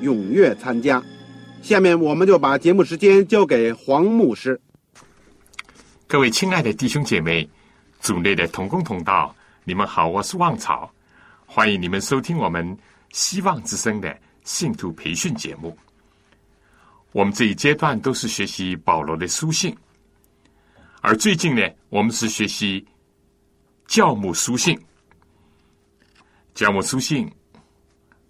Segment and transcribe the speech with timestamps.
[0.00, 1.02] 踊跃参加。
[1.62, 4.60] 下面我们就把节目时间交给黄牧师。
[6.06, 7.48] 各位亲爱的弟兄姐妹、
[8.00, 9.34] 组内的同工同道，
[9.64, 10.90] 你们好，我是旺草，
[11.46, 12.76] 欢迎你们收听我们
[13.10, 15.76] 希望之声的信徒培训节目。
[17.12, 19.76] 我们这一阶段都是学习保罗的书信。
[21.02, 22.84] 而最近呢，我们是学习
[23.86, 24.78] 教母书信。
[26.54, 27.30] 教母书信，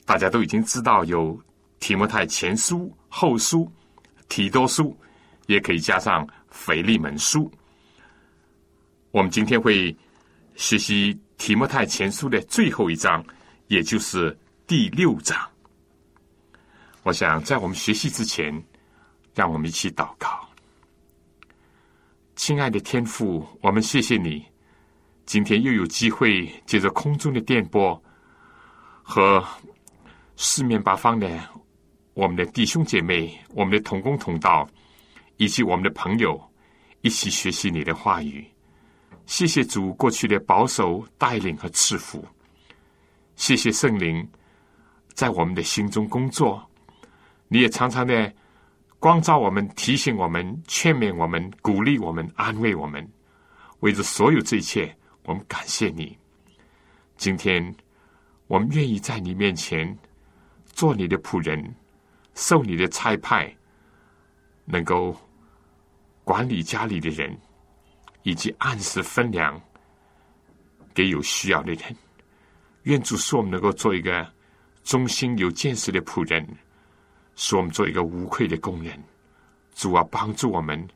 [0.04, 1.38] 大家都已经知道有
[1.80, 3.70] 提摩太前书、后书、
[4.28, 4.96] 提多书，
[5.46, 7.50] 也可以加上腓利门书。
[9.10, 9.94] 我们今天会
[10.54, 13.24] 学习提摩太前书的最后一章，
[13.66, 15.36] 也就是第六章。
[17.02, 18.52] 我想在我们学习之前，
[19.34, 20.46] 让我们一起祷告。
[22.36, 24.44] 亲爱的天父，我们谢谢你，
[25.24, 28.00] 今天又有机会借着空中的电波
[29.02, 29.42] 和
[30.36, 31.26] 四面八方的
[32.20, 34.68] 我们的弟兄姐妹、我们的同工同道
[35.38, 36.38] 以及我们的朋友
[37.00, 38.46] 一起学习你的话语。
[39.24, 42.22] 谢谢主过去的保守、带领和赐福，
[43.36, 44.28] 谢谢圣灵
[45.14, 46.62] 在我们的心中工作。
[47.48, 48.30] 你也常常的。
[48.98, 53.02] 光照我们，提醒我们，劝勉我们，鼓励我们，安慰我们。
[53.78, 56.18] 为着所有这一切，我们感谢你。
[57.16, 57.74] 今天，
[58.46, 59.98] 我们愿意在你面前
[60.66, 61.74] 做你的仆人，
[62.34, 63.54] 受你的差派，
[64.64, 65.16] 能够
[66.24, 67.36] 管理家里的人，
[68.22, 69.60] 以及按时分粮
[70.94, 71.96] 给有需要的人。
[72.84, 74.26] 愿主使我们能够做一个
[74.84, 76.46] 忠心有见识的仆人。
[77.36, 79.02] 使我们做一个无愧的工人，
[79.74, 80.86] 主啊，帮助我们，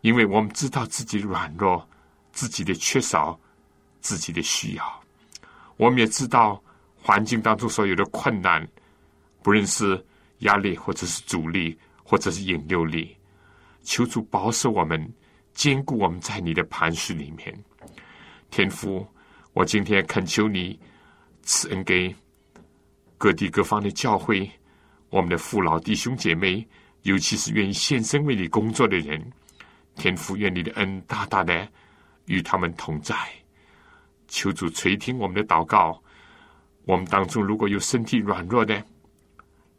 [0.00, 1.88] 因为我们知道自己软弱、
[2.32, 3.38] 自己的缺少、
[4.00, 5.02] 自己的需要。
[5.76, 6.60] 我们也知道
[7.00, 8.66] 环境当中所有的困难，
[9.40, 10.04] 不论是
[10.40, 13.16] 压力，或者是阻力，或者是引诱力。
[13.82, 15.12] 求主保守我们，
[15.52, 17.64] 坚固我们在你的磐石里面。
[18.50, 19.06] 天父，
[19.52, 20.78] 我今天恳求你
[21.42, 22.14] 赐恩给
[23.18, 24.50] 各地各方的教会。
[25.10, 26.66] 我们的父老弟兄姐妹，
[27.02, 29.32] 尤其是愿意献身为你工作的人，
[29.94, 31.68] 天父愿你的恩大大的
[32.26, 33.14] 与他们同在。
[34.26, 36.02] 求主垂听我们的祷告。
[36.86, 38.82] 我们当中如果有身体软弱的，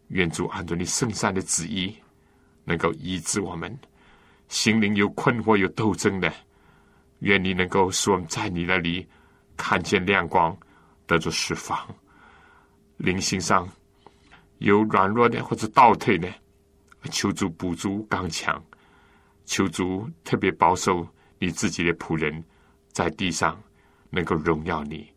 [0.10, 1.96] 愿主按照你圣善的旨意，
[2.64, 3.72] 能够医治我们；
[4.48, 6.32] 心灵有困惑有斗争的，
[7.20, 9.08] 愿你能够使我们在你那里
[9.58, 10.58] 看见亮光，
[11.06, 11.78] 得着释放。
[12.98, 13.68] 灵性上。
[14.60, 16.34] 有软弱的或者倒退的，
[17.12, 18.64] 求主补足刚强，
[19.44, 21.06] 求主特别保守
[21.38, 22.42] 你自己的仆人，
[22.94, 23.62] 在地上
[24.10, 25.12] 能够荣耀你，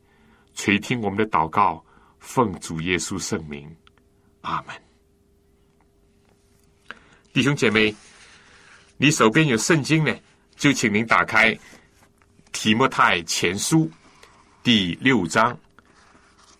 [0.54, 1.82] 垂听我们的祷告，
[2.18, 3.72] 奉主耶稣圣名，
[4.40, 4.74] 阿门。
[7.32, 7.94] 弟兄姐妹，
[8.96, 10.14] 你手边有圣经呢，
[10.56, 11.58] 就请您打开
[12.52, 13.90] 提摩太前书
[14.62, 15.58] 第六章。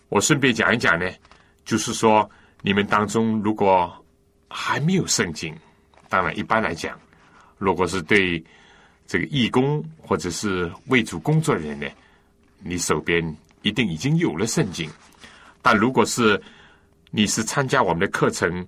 [0.09, 1.09] 我顺便讲一讲呢，
[1.63, 2.29] 就是说。
[2.61, 4.05] 你们当中如果
[4.49, 5.55] 还没有圣经，
[6.09, 6.99] 当然一般来讲，
[7.57, 8.43] 如果是对
[9.07, 11.87] 这个义工或者是为主工作的人呢，
[12.61, 13.23] 你手边
[13.61, 14.91] 一定已经有了圣经。
[15.61, 16.37] 但如果是
[17.09, 18.65] 你是参加我们的课程，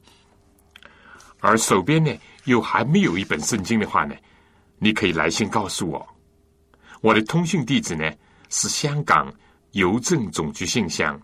[1.40, 2.12] 而手边呢
[2.46, 4.16] 又还没有一本圣经的话呢，
[4.78, 6.08] 你可以来信告诉我。
[7.02, 8.12] 我的通讯地址呢
[8.50, 9.34] 是香港
[9.72, 11.20] 邮政总局信箱，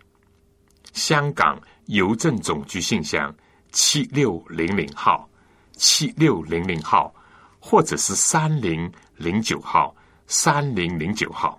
[0.93, 1.59] 香港。
[1.87, 3.33] 邮政总局信箱
[3.71, 5.25] 七六零零号，
[5.77, 7.15] 七六零零号，
[7.61, 11.57] 或者是三零零九号，三零零九号。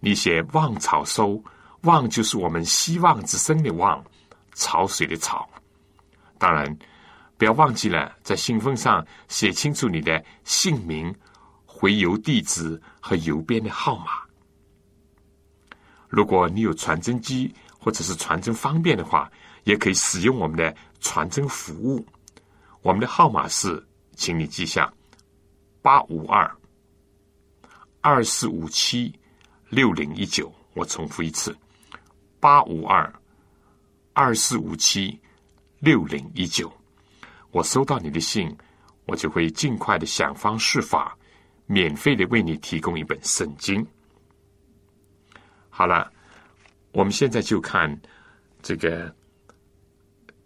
[0.00, 1.40] 你写“望草收”，
[1.82, 4.04] 望就是我们希望之声的望，
[4.54, 5.48] 潮水的潮。
[6.38, 6.78] 当然，
[7.36, 11.14] 不要忘记了在信封上写清楚你的姓名、
[11.64, 14.06] 回邮地址和邮编的号码。
[16.08, 19.30] 如果你有传真机或者是传真方便的话，
[19.64, 22.04] 也可以使用我们的传真服务。
[22.82, 23.86] 我们的号码是，
[24.16, 24.92] 请你记下：
[25.82, 26.50] 八五二
[28.00, 29.14] 二四五七
[29.68, 30.52] 六零一九。
[30.74, 31.56] 我重复一次：
[32.38, 33.12] 八五二
[34.12, 35.18] 二四五七
[35.78, 36.72] 六零一九。
[37.50, 38.56] 我收到你的信，
[39.06, 41.16] 我就会尽快的想方设法，
[41.66, 43.84] 免费的为你提供一本圣经。
[45.68, 46.12] 好了，
[46.92, 48.00] 我们现在就看
[48.62, 49.14] 这个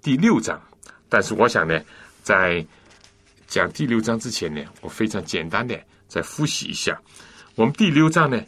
[0.00, 0.60] 第六章。
[1.08, 1.78] 但是我想呢，
[2.22, 2.64] 在
[3.46, 5.78] 讲第六章之前呢，我非常简单的
[6.08, 7.00] 再复习一下。
[7.54, 8.42] 我们第六章呢，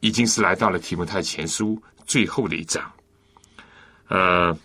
[0.00, 2.90] 已经是来到了提摩太前书最后的一章。
[4.08, 4.56] 呃，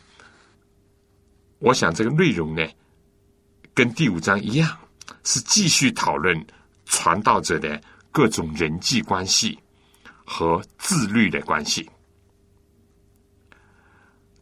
[1.59, 2.67] 我想这个内容呢，
[3.73, 4.77] 跟第五章一样，
[5.23, 6.45] 是继续讨论
[6.85, 7.81] 传道者的
[8.11, 9.59] 各种人际关系。
[10.31, 11.89] 和自律的关系，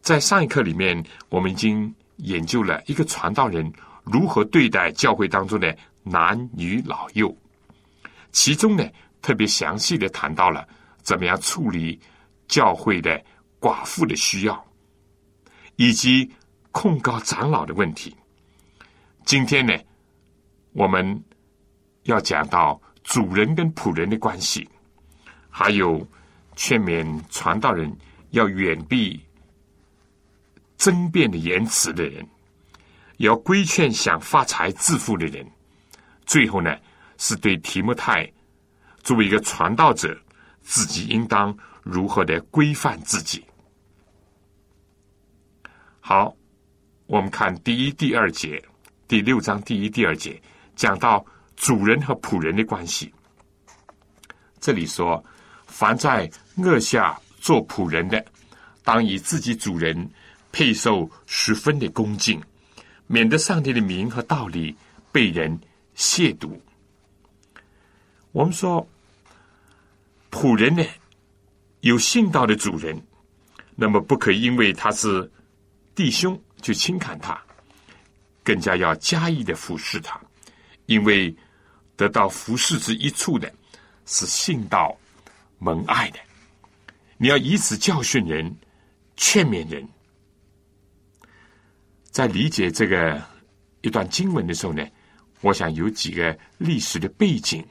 [0.02, 3.72] 在上一课里面，我们已经研究了一个传道人
[4.04, 7.34] 如何对待教会当中的男女老幼，
[8.32, 8.86] 其中呢，
[9.22, 10.68] 特别详细的谈到了
[11.00, 11.98] 怎么样处理
[12.48, 13.18] 教会的
[13.58, 14.62] 寡妇的需要，
[15.78, 16.28] 以及
[16.72, 18.14] 控告长老的问题。
[19.24, 19.72] 今天呢，
[20.72, 21.22] 我们
[22.02, 24.68] 要讲到主人跟仆人的关系。
[25.48, 26.06] 还有
[26.56, 27.96] 劝勉传道人
[28.30, 29.20] 要远避
[30.76, 32.26] 争辩的言辞的人，
[33.18, 35.46] 要规劝想发财致富的人。
[36.26, 36.76] 最后呢，
[37.18, 38.28] 是对提摩太
[39.04, 40.16] 作为一个传道者，
[40.60, 43.44] 自己应当如何的规范自己。
[46.10, 46.34] 好，
[47.04, 48.64] 我们看第一、第二节，
[49.06, 50.40] 第六章第一、第二节
[50.74, 51.22] 讲到
[51.54, 53.12] 主人和仆人的关系。
[54.58, 55.22] 这里说。
[55.66, 56.26] 凡在
[56.56, 58.24] 恶下做仆人的，
[58.82, 60.10] 当以自己主人
[60.50, 62.42] 配受十分的恭敬，
[63.06, 64.74] 免得上帝的名和道理
[65.12, 65.60] 被人
[65.94, 66.58] 亵渎。
[68.32, 68.88] 我们说，
[70.30, 70.82] 仆人呢，
[71.80, 72.98] 有信道的主人，
[73.76, 75.30] 那么不可因为他是
[75.98, 77.36] 弟兄就轻看他，
[78.44, 80.16] 更加要加以的服侍他，
[80.86, 81.36] 因为
[81.96, 83.52] 得到服侍之一处的
[84.06, 84.96] 是信道。
[85.58, 86.20] 蒙爱的，
[87.16, 88.56] 你要以此教训人、
[89.16, 89.84] 劝勉人。
[92.12, 93.20] 在理解这个
[93.80, 94.86] 一段经文的时候呢，
[95.40, 97.66] 我想有几个历史的背景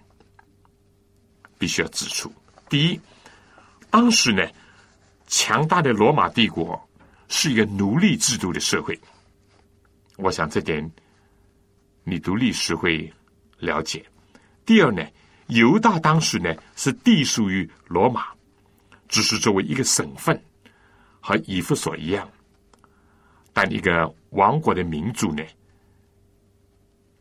[1.58, 2.30] 必须要指出。
[2.68, 3.00] 第一，
[3.90, 4.46] 当时呢，
[5.28, 6.87] 强大的罗马帝国
[7.28, 9.00] 是一个奴隶制度的社会。
[10.18, 10.90] 我想这点
[12.04, 13.12] 你读历史会
[13.60, 14.06] 了解。
[14.66, 15.06] 第二呢？
[15.48, 18.26] 犹大当时呢是隶属于罗马，
[19.08, 20.38] 只是作为一个省份，
[21.22, 22.30] 和以弗所一样。
[23.54, 25.42] 但一个王国的民主呢，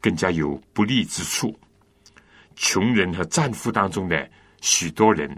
[0.00, 1.56] 更加有不利之处。
[2.56, 4.28] 穷人和战俘当中的
[4.60, 5.30] 许多人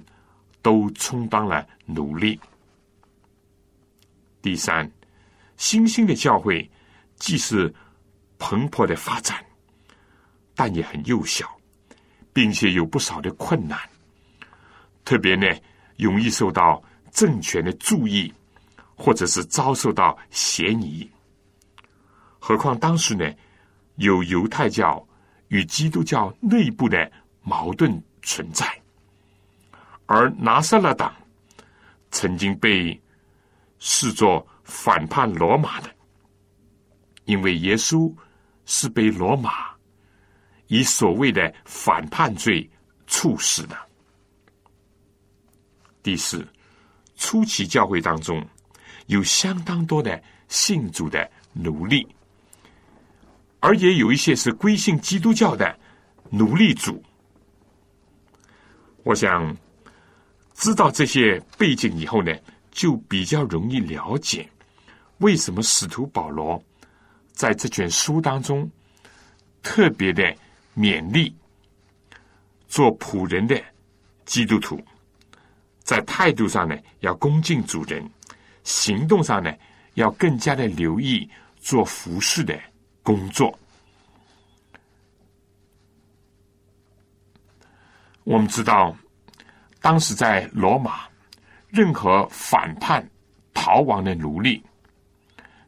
[0.63, 2.41] 都充当了奴隶。
[4.43, 4.91] 第三，
[5.57, 6.71] 新兴的教会
[7.17, 7.75] 既是
[8.39, 9.45] 蓬勃的发展，
[10.55, 11.49] 但也很幼小。
[12.31, 13.77] 并且有不少的困难，
[15.05, 15.45] 特别呢，
[15.97, 16.81] 容易受到
[17.11, 18.33] 政权的注意，
[18.95, 21.11] 或者是遭受到嫌疑。
[22.39, 23.29] 何况当时呢，
[23.97, 25.05] 有犹太教
[25.49, 27.11] 与基督教内部的
[27.43, 28.65] 矛盾存在，
[30.07, 31.13] 而拿撒勒党
[32.13, 33.01] 曾经被
[33.79, 35.91] 视作反叛罗马的，
[37.25, 38.13] 因为耶稣
[38.67, 39.69] 是被罗马。
[40.71, 42.69] 以所谓的反叛罪
[43.07, 43.75] 处死的。
[46.03, 46.47] 第四，
[47.17, 48.47] 初期教会当中
[49.07, 52.07] 有相当多的信主的奴隶，
[53.61, 55.75] 而也有一些是归信基督教的
[56.29, 57.03] 奴隶主。
[59.05, 59.57] 我想
[60.53, 62.31] 知道这些背景以后呢，
[62.79, 64.49] 就比较容易了解
[65.19, 66.63] 为什么使徒保罗
[67.33, 68.71] 在这卷书当中
[69.61, 70.23] 特别的。
[70.79, 71.35] 勉励
[72.69, 73.61] 做仆人的
[74.25, 74.81] 基督徒，
[75.81, 78.09] 在态度上呢要恭敬主人，
[78.63, 79.53] 行动上呢
[79.95, 82.57] 要更加的留意做服侍的
[83.03, 83.59] 工作。
[88.23, 88.97] 我们知道，
[89.81, 91.08] 当时在罗马，
[91.69, 93.09] 任何反叛
[93.53, 94.63] 逃亡的奴隶，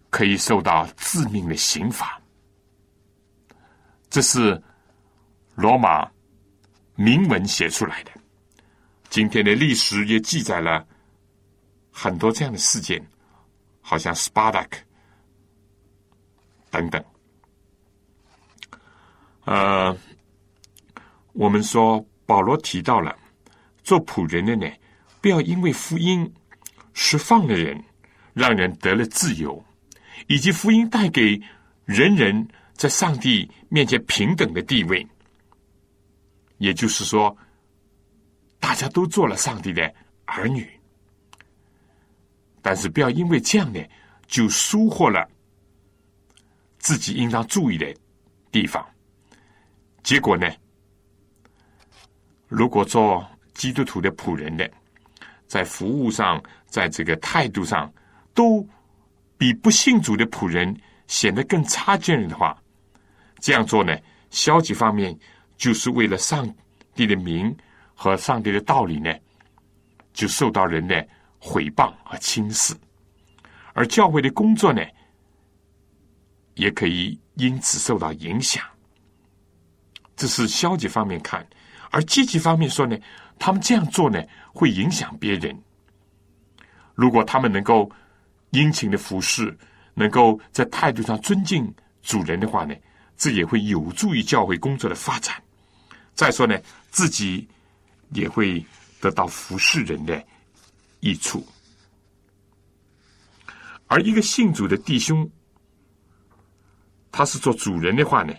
[0.09, 2.21] 可以受到致命的刑罚。
[4.09, 4.61] 这是
[5.55, 6.11] 罗马
[6.95, 8.11] 铭文写出来的。
[9.09, 10.87] 今天的历史也记载了
[11.91, 13.05] 很多这样的事件，
[13.81, 14.79] 好像斯巴达克
[16.71, 17.05] 等等。
[19.45, 19.97] 呃，
[21.33, 23.17] 我们说保罗提到了
[23.83, 24.73] 做仆人的呢，
[25.21, 26.33] 不要因为福音
[26.95, 27.83] 释放了人，
[28.33, 29.63] 让人得了自由，
[30.29, 31.41] 以及福音带给
[31.85, 35.07] 人人在上帝面前平等的地位，
[36.59, 37.37] 也就是说，
[38.59, 39.93] 大家都做了上帝的
[40.25, 40.69] 儿女，
[42.63, 43.81] 但是不要因为这样呢，
[44.27, 45.29] 就疏忽了
[46.79, 47.95] 自己应当注意的
[48.51, 48.85] 地方。
[50.03, 50.51] 结果呢？
[52.49, 53.25] 如果做
[53.55, 54.69] 基督徒的仆人的，
[55.51, 57.93] 在服务上，在这个态度上，
[58.33, 58.65] 都
[59.37, 60.73] 比不信主的仆人
[61.09, 62.57] 显得更差劲的话，
[63.41, 63.99] 这样做呢，
[64.31, 65.19] 消极方面
[65.57, 66.49] 就是为了上
[66.95, 67.53] 帝的名
[67.97, 69.13] 和上帝的道理呢，
[70.13, 71.05] 就受到人的
[71.41, 72.73] 毁谤和轻视，
[73.73, 74.81] 而教会的工作呢，
[76.55, 78.65] 也可以因此受到影响。
[80.15, 81.45] 这是消极方面看，
[81.91, 82.97] 而积极方面说呢，
[83.41, 85.59] 他们这样做呢，会影响别人。
[86.95, 87.91] 如果他们能够
[88.51, 89.59] 殷勤的服侍，
[89.95, 92.75] 能够在态度上尊敬主人的话呢，
[93.17, 95.43] 这也会有助于教会工作的发展。
[96.15, 97.49] 再说呢，自己
[98.11, 98.63] 也会
[99.01, 100.23] 得到服侍人的
[101.01, 101.43] 益处。
[103.87, 105.29] 而一个信主的弟兄，
[107.11, 108.35] 他是做主人的话呢，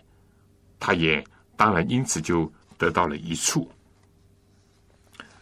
[0.80, 1.22] 他也。
[1.58, 3.72] 当然，因此就得到了一处。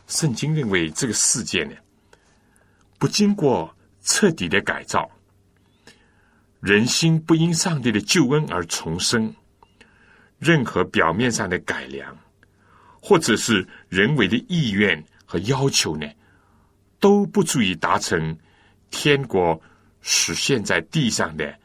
[0.10, 1.76] 圣经认为这个世界呢，
[2.98, 5.10] 不经过彻底的改造，
[6.60, 9.34] 人心不因上帝的救恩而重生，
[10.40, 12.18] 任何表面上的改良，
[13.00, 16.08] 或者是人为的意愿和要求呢，
[17.00, 18.36] 都不足以达成
[18.90, 19.62] 天国
[20.02, 21.56] 实现在地上的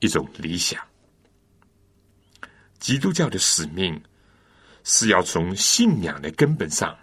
[0.00, 0.82] 一种理想。
[2.78, 4.02] 基督教的使命
[4.82, 6.96] 是要从信仰的根本上，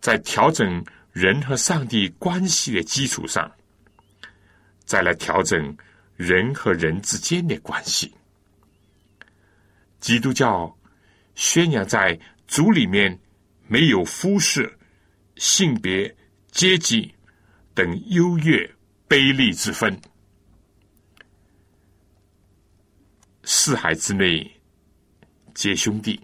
[0.00, 3.50] 在调整人和上帝关系的基础上，
[4.84, 5.76] 再来调整
[6.16, 8.14] 人和人之间的关系。
[10.00, 10.76] 基督教
[11.34, 13.18] 宣扬在主里面
[13.66, 14.70] 没有肤色、
[15.36, 16.14] 性别、
[16.52, 17.12] 阶级
[17.74, 18.64] 等优越
[19.08, 20.00] 卑劣之分。
[23.42, 24.48] 四海之内
[25.54, 26.20] 皆兄弟，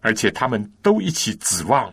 [0.00, 1.92] 而且他们都一起指望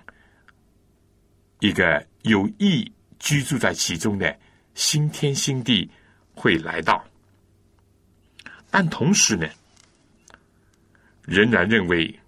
[1.62, 4.38] 一个有意居住在其中的
[4.76, 5.90] 新天新地
[6.36, 7.02] 会来到。
[8.70, 9.48] 但同时呢，
[11.24, 12.20] 仍然认为，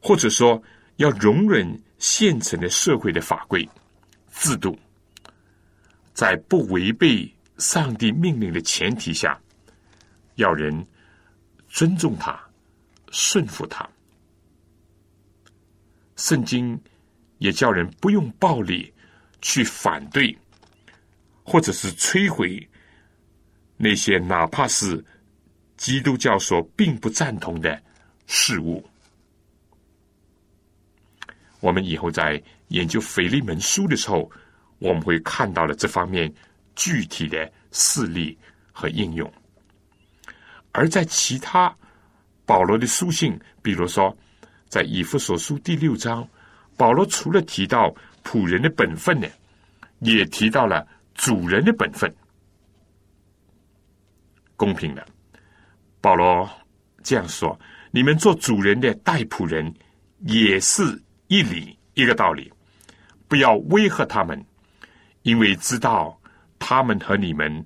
[0.00, 0.62] 或者说
[0.96, 3.68] 要容忍现成的社会的法规
[4.32, 4.78] 制度，
[6.14, 9.36] 在不违背上帝命令的前提下，
[10.36, 10.86] 要人。
[11.72, 12.36] 尊重他，
[13.12, 13.88] 顺服他。
[16.16, 16.76] 圣经
[17.40, 18.92] 也叫人不用暴力
[19.42, 20.36] 去反对，
[21.42, 22.68] 或者是摧毁
[23.76, 25.02] 那些哪怕是
[25.76, 27.82] 基督教所并不赞同的
[28.26, 28.86] 事物。
[31.60, 34.30] 我们以后在研究腓利门书的时候，
[34.78, 36.32] 我们会看到了这方面
[36.76, 38.36] 具体的事例
[38.70, 39.30] 和应用。
[40.72, 41.74] 而在其他
[42.44, 44.14] 保罗的书信，比如说
[44.68, 46.28] 在以弗所书第六章，
[46.80, 47.94] 保罗除了提到
[48.24, 49.28] 仆人的本分呢，
[49.98, 52.10] 也提到了主人的本分。
[54.56, 55.06] 公平的，
[56.00, 56.48] 保罗
[57.02, 57.60] 这样说：
[57.90, 59.70] 你们做主人的带仆人，
[60.20, 60.82] 也是
[61.26, 62.50] 一理一个道理，
[63.28, 64.42] 不要威吓他们，
[65.20, 66.18] 因为知道
[66.58, 67.62] 他们和你们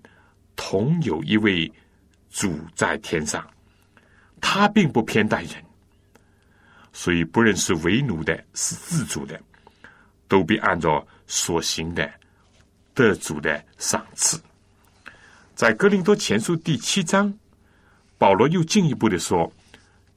[0.56, 1.70] 同有一位。
[2.30, 3.48] 主在天上，
[4.40, 5.63] 他并不偏待人，
[6.94, 9.38] 所以不论是为奴的，是自主的，
[10.28, 12.08] 都必按照所行的
[12.94, 14.40] 得主的赏赐。
[15.56, 17.36] 在格林多前书第七章，
[18.16, 19.52] 保罗又进一步的说：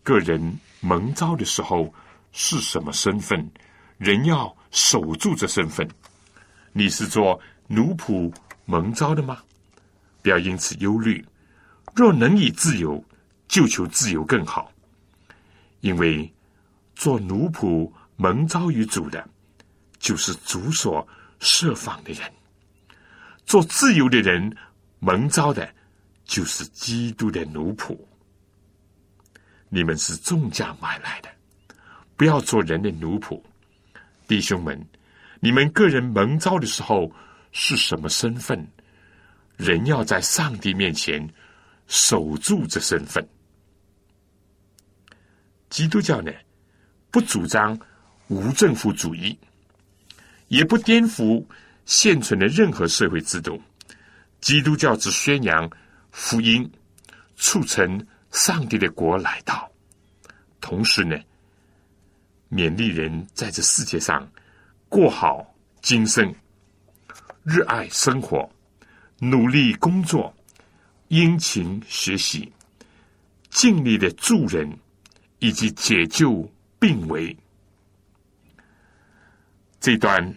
[0.04, 0.40] 个人
[0.80, 1.92] 蒙召的时候
[2.32, 3.50] 是什么身份，
[3.98, 5.86] 人要守住这身份。
[6.74, 8.32] 你是做奴仆
[8.66, 9.42] 蒙召的吗？
[10.22, 11.26] 不要因此忧虑。
[11.96, 13.04] 若能以自由，
[13.48, 14.72] 就求自由更好。
[15.80, 16.32] 因为
[16.98, 19.24] 做奴仆蒙召于主的，
[20.00, 21.08] 就是主所
[21.40, 22.28] 设放的人；
[23.46, 24.58] 做自由的人
[24.98, 25.72] 蒙召的，
[26.26, 27.96] 就是基督的奴仆。
[29.70, 31.30] 你们是重价买来的，
[32.16, 33.40] 不要做人的奴仆。
[34.28, 34.84] 弟兄们，
[35.40, 37.12] 你们个人蒙召的时候
[37.52, 38.68] 是什么身份？
[39.56, 41.32] 人要在上帝面前
[41.86, 43.24] 守住这身份。
[45.70, 46.32] 基督教呢，
[47.12, 47.78] 不主张
[48.28, 49.38] 无政府主义，
[50.48, 51.44] 也不颠覆
[51.86, 53.62] 现存的任何社会制度。
[54.40, 55.70] 基督教只宣扬
[56.12, 56.70] 福音，
[57.38, 59.70] 促成上帝的国来到，
[60.62, 61.18] 同时呢，
[62.52, 64.30] 勉励人在这世界上
[64.90, 66.34] 过好今生，
[67.44, 68.48] 热爱生活，
[69.20, 70.34] 努力工作，
[71.08, 72.52] 殷勤学习，
[73.50, 74.72] 尽力的助人，
[75.40, 76.48] 以及解救
[76.80, 77.36] 病危。
[79.80, 80.36] 这段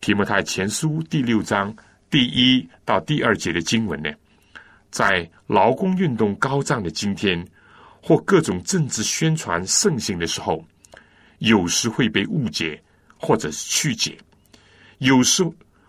[0.00, 1.74] 提摩太前书第六章。
[2.10, 4.08] 第一到第二节的经文呢，
[4.88, 7.44] 在劳工运动高涨的今天，
[8.00, 10.64] 或各种政治宣传盛行的时候，
[11.38, 12.80] 有时会被误解
[13.16, 14.16] 或者是曲解，
[14.98, 15.42] 有时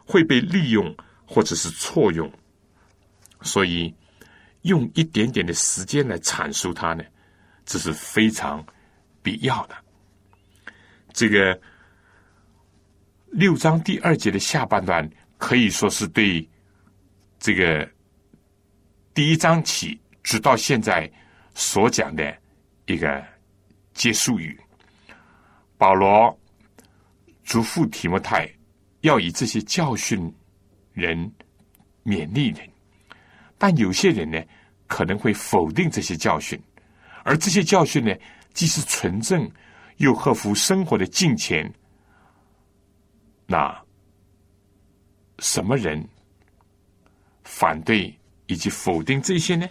[0.03, 0.91] 会被利用
[1.27, 2.27] 或者是错用，
[3.43, 3.93] 所以
[4.63, 7.03] 用一点点的时间来阐述它呢，
[7.67, 8.65] 这是非常
[9.25, 9.75] 必要的。
[11.11, 11.59] 这个
[13.31, 15.09] 六章第二节的下半段。
[15.37, 16.49] 可以说是对
[17.39, 17.87] 这个
[19.13, 21.11] 第一章起直到现在
[21.53, 22.35] 所讲的
[22.85, 23.21] 一个
[23.93, 24.57] 结束语。
[25.77, 26.39] 保罗
[27.43, 28.49] 嘱咐提摩太
[29.01, 30.33] 要以这些教训
[30.93, 31.29] 人
[32.05, 32.67] 勉励人，
[33.57, 34.41] 但有些人呢
[34.87, 36.57] 可能会否定这些教训，
[37.25, 38.15] 而这些教训呢
[38.55, 39.47] 既是纯正
[39.97, 41.71] 又合乎生活的境前，
[43.45, 43.85] 那。
[45.39, 46.01] 什么人
[47.43, 49.67] 反对以及否定这些呢？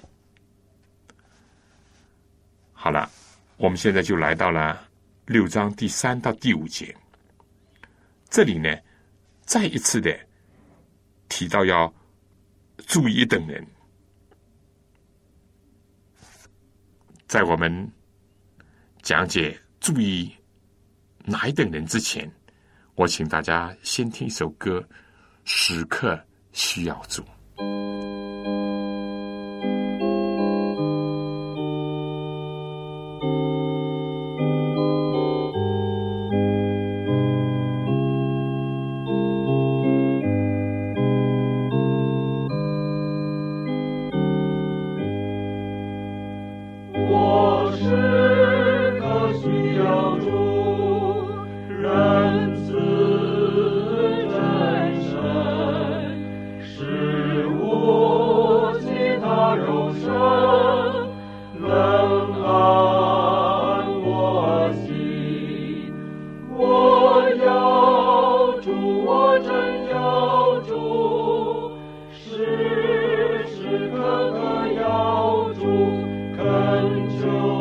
[2.74, 3.10] 好了，
[3.56, 4.86] 我们现在就来到了
[5.24, 6.94] 六章第三到第五节。
[8.28, 8.78] 这里呢，
[9.40, 10.14] 再一次的
[11.30, 11.90] 提到要
[12.86, 13.66] 注意等人。
[17.26, 17.90] 在我们
[19.04, 20.32] 讲解注意
[21.26, 22.28] 哪一等人之前，
[22.94, 24.82] 我请大家先听一首歌。
[25.44, 26.18] 时刻
[26.52, 27.22] 需要做。
[27.58, 28.33] 我要主
[77.22, 77.53] 我。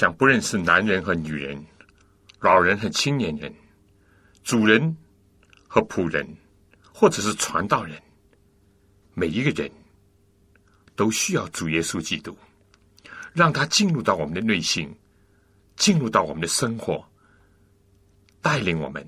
[0.00, 1.62] 想不认识男人和女人，
[2.38, 3.54] 老人和青年人，
[4.42, 4.96] 主人
[5.68, 6.26] 和仆人，
[6.90, 8.00] 或者是传道人，
[9.12, 9.70] 每一个人
[10.96, 12.34] 都需要主耶稣基督，
[13.34, 14.90] 让他进入到我们的内心，
[15.76, 17.06] 进入到我们的生活，
[18.40, 19.06] 带领我们，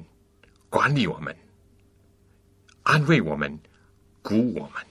[0.68, 1.34] 管理我们，
[2.82, 3.58] 安慰我们，
[4.20, 4.86] 鼓舞我们。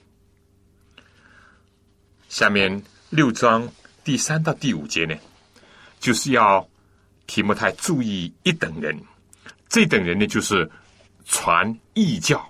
[2.28, 5.14] 下面六章第三到第五节呢，
[6.02, 6.68] 就是要
[7.28, 9.00] 提摩太注意一等人，
[9.68, 10.68] 这等人呢，就是
[11.24, 12.44] 传异教、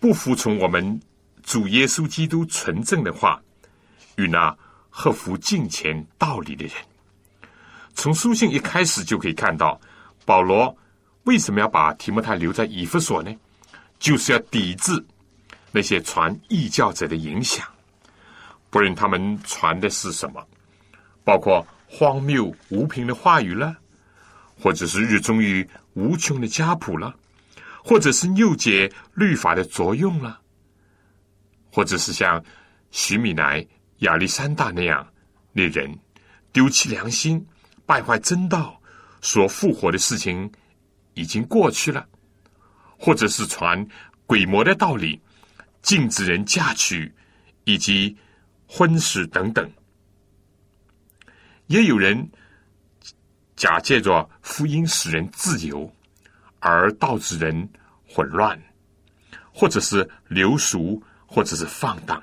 [0.00, 1.00] 不服从我们
[1.44, 3.40] 主耶稣基督纯正的话
[4.16, 4.54] 与那
[4.90, 6.74] 合乎敬虔道理的人。
[7.94, 9.80] 从书信一开始就可以看到，
[10.24, 10.76] 保罗
[11.22, 13.32] 为什么要把提摩太留在以弗所呢？
[14.00, 14.92] 就是要抵制
[15.70, 17.64] 那些传异教者的影响。
[18.70, 20.44] 不论他们传的是什么，
[21.22, 23.76] 包括荒谬无凭的话语了，
[24.56, 27.12] 或者是日中于无穷的家谱了，
[27.82, 30.40] 或者是拗解律法的作用了，
[31.72, 32.42] 或者是像
[32.92, 33.66] 徐米乃、
[33.98, 35.04] 亚历山大那样
[35.52, 35.98] 那人
[36.52, 37.44] 丢弃良心、
[37.84, 38.80] 败坏真道，
[39.20, 40.50] 所复活的事情
[41.14, 42.06] 已经过去了，
[42.96, 43.84] 或者是传
[44.26, 45.20] 鬼魔的道理，
[45.82, 47.12] 禁止人嫁娶，
[47.64, 48.16] 以及。
[48.72, 49.68] 婚事等等，
[51.70, 52.28] 也有人
[53.54, 55.88] 假借着福音使人自由，
[56.58, 57.68] 而导致人
[58.08, 58.60] 混乱，
[59.54, 62.20] 或者是流俗，或者是放荡。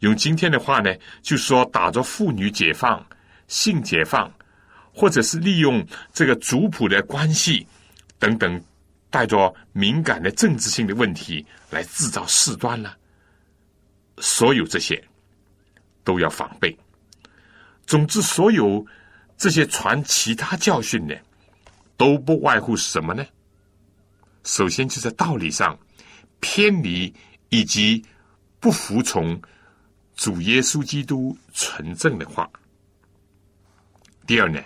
[0.00, 3.02] 用今天的话呢，就说打着妇女解放、
[3.48, 4.30] 性解放，
[4.92, 7.66] 或者是利用这个族谱的关系
[8.18, 8.62] 等等，
[9.08, 12.94] 带着敏感的政治性的问题来制造事端了。
[14.18, 15.02] 所有这些。
[16.04, 16.78] 都要防备。
[17.86, 18.84] 总之，所有
[19.36, 21.16] 这些传其他教训的，
[21.96, 23.24] 都不外乎什么呢？
[24.44, 25.78] 首先，就在道理上
[26.40, 27.14] 偏离
[27.48, 28.04] 以及
[28.58, 29.40] 不服从
[30.16, 32.50] 主耶稣基督纯正的话。
[34.26, 34.60] 第二呢，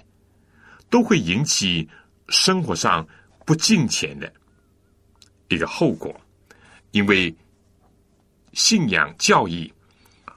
[0.89, 1.89] 都会引起
[2.29, 3.07] 生活上
[3.45, 4.33] 不敬虔的
[5.49, 6.19] 一个后果，
[6.93, 7.35] 因为
[8.55, 9.73] 信仰教义。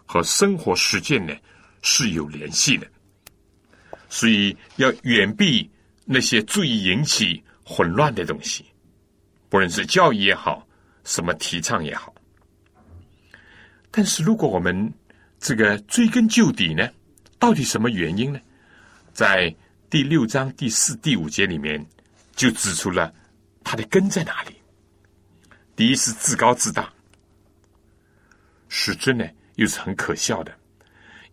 [0.05, 1.33] 和生活实践呢
[1.83, 2.87] 是有联系的，
[4.09, 5.69] 所以要远避
[6.05, 8.65] 那些足以引起混乱的东西，
[9.49, 10.67] 不论是教育也好，
[11.03, 12.11] 什么提倡也好。
[13.91, 14.91] 但是如果我们
[15.39, 16.89] 这个追根究底呢，
[17.37, 18.39] 到底什么原因呢？
[19.13, 19.53] 在
[19.89, 21.85] 第六章第四、第五节里面
[22.35, 23.13] 就指出了
[23.63, 24.55] 它的根在哪里。
[25.75, 26.91] 第一是自高自大，
[28.69, 29.27] 实质呢？
[29.55, 30.51] 又是很可笑的，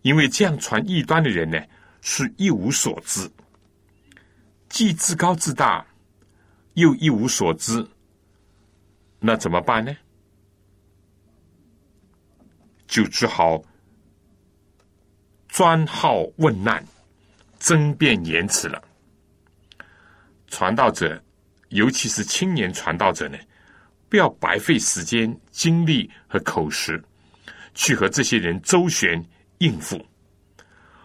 [0.01, 1.59] 因为这样传异端的人呢，
[2.01, 3.29] 是一无所知，
[4.69, 5.85] 既自高自大，
[6.73, 7.87] 又一无所知，
[9.19, 9.95] 那怎么办呢？
[12.87, 13.63] 就只好
[15.47, 16.85] 专好问难，
[17.59, 18.83] 争辩言辞了。
[20.47, 21.23] 传道者，
[21.69, 23.37] 尤其是青年传道者呢，
[24.09, 27.01] 不要白费时间、精力和口实。
[27.73, 29.23] 去和这些人周旋
[29.61, 30.03] 应付，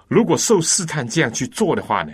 [0.08, 2.12] 如果受试探这样去做的话呢，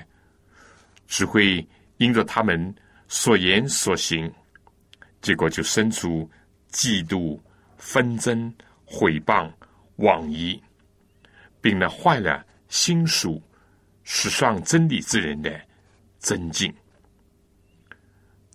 [1.07, 1.65] 只会
[1.99, 2.75] 因着他们
[3.07, 4.29] 所言所行，
[5.21, 6.29] 结果就生出
[6.73, 7.41] 嫉妒、
[7.77, 8.53] 纷争、
[8.85, 9.49] 毁谤、
[9.97, 10.61] 妄疑，
[11.61, 13.41] 并呢坏了心属
[14.03, 15.61] 实上真理之人的
[16.19, 16.75] 真境。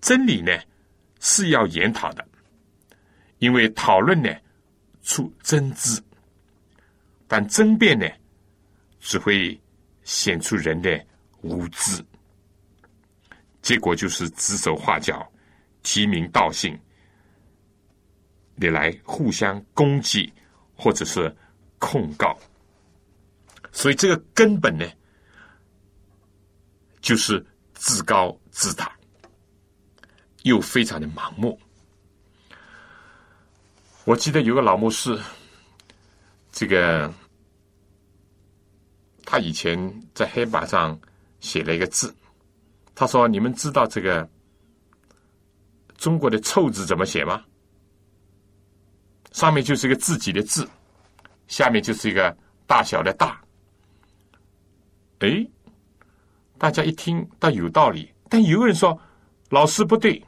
[0.01, 0.51] 真理呢
[1.21, 2.27] 是要研讨的，
[3.39, 4.29] 因为讨论呢。
[5.03, 6.03] 出真知，
[7.27, 8.07] 但争辩呢，
[8.99, 9.59] 只会
[10.03, 11.05] 显出人的
[11.41, 12.03] 无知，
[13.61, 15.29] 结果就是指手画脚、
[15.83, 16.79] 提名道姓，
[18.55, 20.31] 你来互相攻击
[20.75, 21.35] 或者是
[21.79, 22.37] 控告。
[23.73, 24.85] 所以这个根本呢，
[27.01, 28.91] 就是自高自大，
[30.43, 31.59] 又非常的盲目。
[34.05, 35.19] 我记得有个老牧师，
[36.57, 37.13] 这个
[39.23, 39.77] 他以前
[40.15, 40.99] 在黑板上
[41.39, 42.11] 写了一个字，
[42.95, 44.27] 他说：“你们知道这个
[45.97, 47.45] 中国的臭字怎么写吗？
[49.33, 50.67] 上面就是一个自己的字，
[51.47, 53.39] 下面就是一个大小的大。”
[55.21, 55.47] 哎，
[56.57, 58.99] 大家一听倒有道理，但有个人说
[59.51, 60.25] ：“老师不对，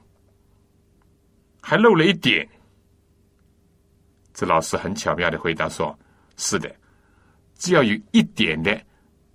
[1.60, 2.48] 还漏了一点。”
[4.32, 5.98] 这老师很巧妙的回答说
[6.40, 6.74] ：“是的，
[7.56, 8.82] 只要有一点的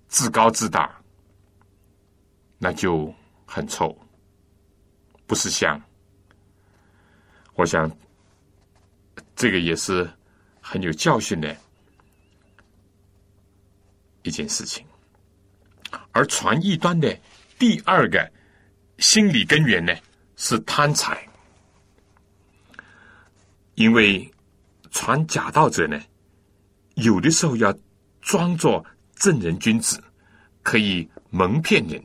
[0.07, 0.99] 自高自大，
[2.57, 3.13] 那就
[3.45, 3.95] 很臭，
[5.27, 5.79] 不是香。
[7.53, 7.89] 我想，
[9.35, 10.09] 这个也是
[10.59, 11.55] 很有教训的
[14.23, 14.83] 一件事情。
[16.11, 17.15] 而传异端的
[17.59, 18.29] 第二个
[18.97, 19.93] 心理根源呢，
[20.37, 21.23] 是贪财，
[23.75, 24.29] 因为
[24.89, 26.01] 传假道者呢，
[26.95, 27.73] 有的时候要
[28.21, 30.03] 装作正人君子，
[30.63, 32.03] 可以蒙骗人，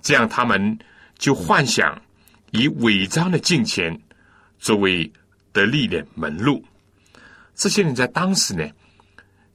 [0.00, 0.78] 这样他们
[1.16, 2.00] 就幻想
[2.50, 4.00] 以伪装的金钱。
[4.60, 5.08] 作为
[5.52, 6.64] 得利的门路，
[7.54, 8.68] 这些人在当时呢，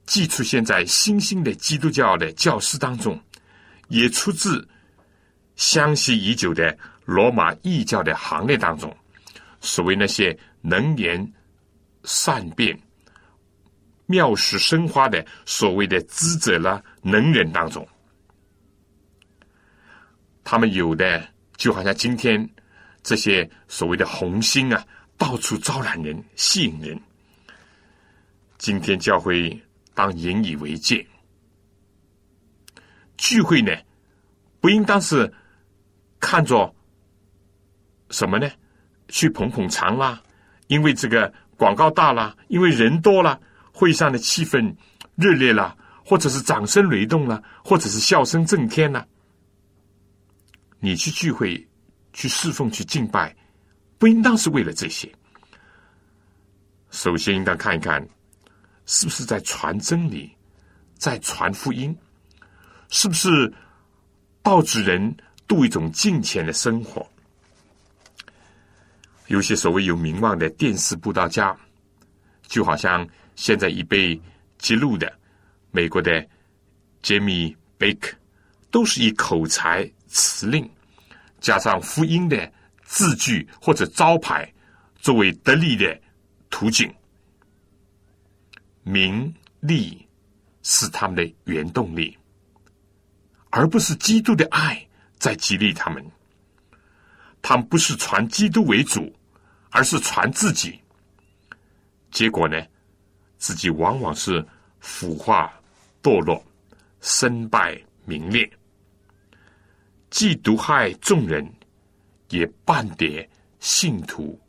[0.06, 3.22] 既出现在新兴的基督教的教师当中，
[3.90, 4.66] 也出自
[5.58, 8.96] 相习已久的罗马异教的行列当中。
[9.60, 11.34] 所谓那些能言
[12.06, 12.80] 善辩、
[14.06, 17.88] 妙识生花的所谓的知者啦、能人当中，
[20.44, 22.50] 他们有的就好像今天。
[23.06, 24.82] 这些所谓的红星啊，
[25.18, 26.98] 到处招揽人、吸引人。
[28.58, 29.62] 今天教会
[29.94, 31.06] 当引以为戒，
[33.18, 33.74] 聚会呢，
[34.62, 35.30] 不应当是
[36.18, 36.74] 看作
[38.10, 38.50] 什么呢？
[39.10, 40.24] 去捧捧场啦，
[40.68, 43.38] 因为这个广告大啦，因为人多了，
[43.74, 44.74] 会上的气氛
[45.16, 49.06] 热烈了，或者是掌声雷动了，或者是笑声震天了。
[50.80, 51.68] 你去聚会。
[52.16, 53.36] 去侍奉、去敬拜，
[53.98, 55.12] 不应当是为了这些。
[56.92, 58.08] 首先，应当看一看，
[58.86, 60.32] 是不是在传真理，
[60.96, 61.98] 在传福音，
[62.90, 63.52] 是不是
[64.44, 67.04] 道指人度一种敬虔的生活。
[69.26, 71.58] 有些所谓有名望的电视布道家，
[72.44, 73.04] 就好像
[73.36, 74.20] 现在已被
[74.58, 75.12] 揭露的
[75.72, 76.26] 美国的
[77.02, 78.16] 杰米·贝克，
[78.72, 80.70] 都是以口才、辞令。
[81.40, 82.52] 加上福音的
[82.84, 84.50] 字句或者招牌
[84.96, 86.00] 作为得力的
[86.50, 86.90] 途径，
[88.84, 90.08] 名利
[90.62, 92.18] 是他们的原动力，
[93.50, 96.02] 而不是基督的爱在激励他们。
[97.42, 99.14] 他们不是传基督为主，
[99.70, 100.80] 而是传自己。
[102.10, 102.66] 结果呢，
[103.44, 104.42] 自己往往是
[104.80, 105.54] 腐化、
[106.02, 106.42] 堕落、
[107.02, 108.50] 身败名裂。
[110.10, 111.46] 既毒害众人，
[112.30, 113.30] 也半点
[113.60, 114.40] 信徒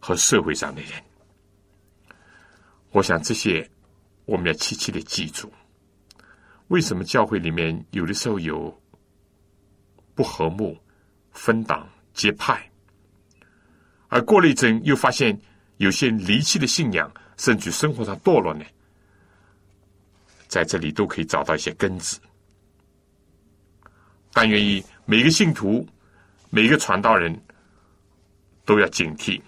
[0.00, 0.90] 和社会上的人。
[2.90, 3.70] 我想这些
[4.24, 5.48] 我们要切切的记住。
[6.66, 8.76] 为什么教会里面有的时候有
[10.16, 10.76] 不和睦、
[11.30, 12.68] 分党结派，
[14.08, 15.40] 而过了一阵又发现
[15.76, 17.08] 有些离弃的信仰，
[17.40, 18.62] 甚至生活上堕落呢？
[20.46, 22.20] 在这里都可以找到一些根子。
[24.30, 25.88] 但愿意每个信徒、
[26.50, 27.34] 每个传道人，
[28.66, 29.40] 都要警惕，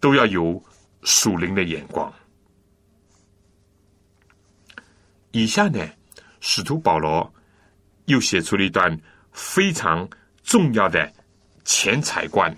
[0.00, 0.60] 都要有
[1.04, 2.12] 属灵的眼光。
[5.30, 5.78] 以下呢，
[6.40, 7.32] 使徒保罗
[8.06, 10.08] 又写出了一段非常
[10.42, 11.10] 重要的
[11.64, 12.52] 钱财观。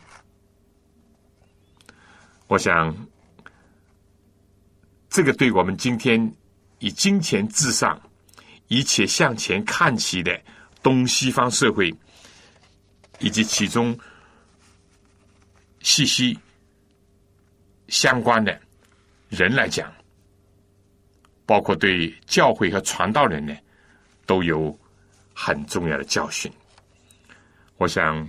[2.47, 2.97] 我想，
[5.15, 6.35] 这个对我们今天
[6.81, 7.97] 以金钱至上、
[8.67, 10.37] 一切向前看齐的。
[10.83, 11.95] 东西方社会
[13.21, 13.97] 以及其中
[15.81, 16.37] 息息
[17.87, 18.61] 相关的
[19.29, 19.91] 人来讲，
[21.47, 23.57] 包括对教会和传道人呢，
[24.27, 24.77] 都有
[25.33, 26.53] 很重要的教训。
[27.77, 28.29] 我想，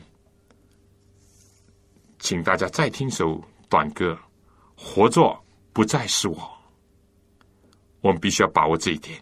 [2.19, 4.17] 请大家再听首短歌
[4.78, 5.43] ：“活着
[5.74, 6.52] 不再是我。”
[8.06, 9.20] 我们必须要把握这一点。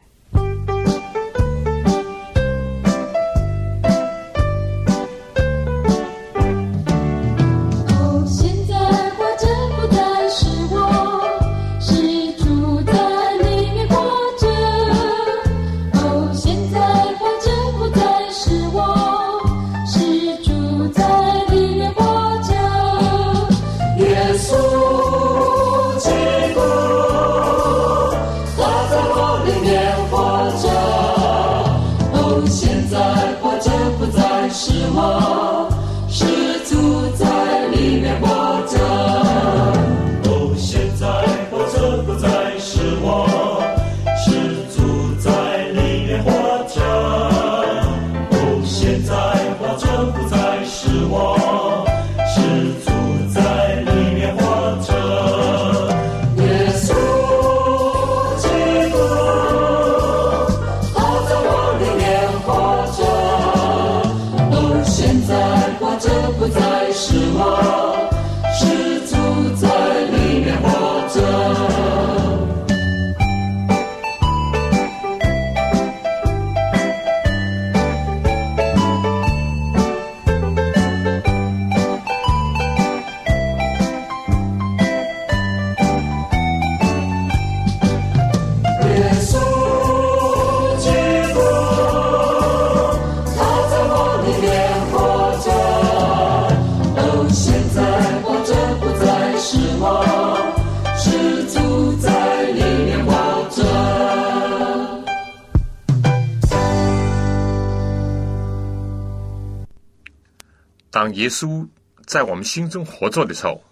[110.94, 111.68] 当耶稣
[112.06, 113.64] 在我们心中活着的时候，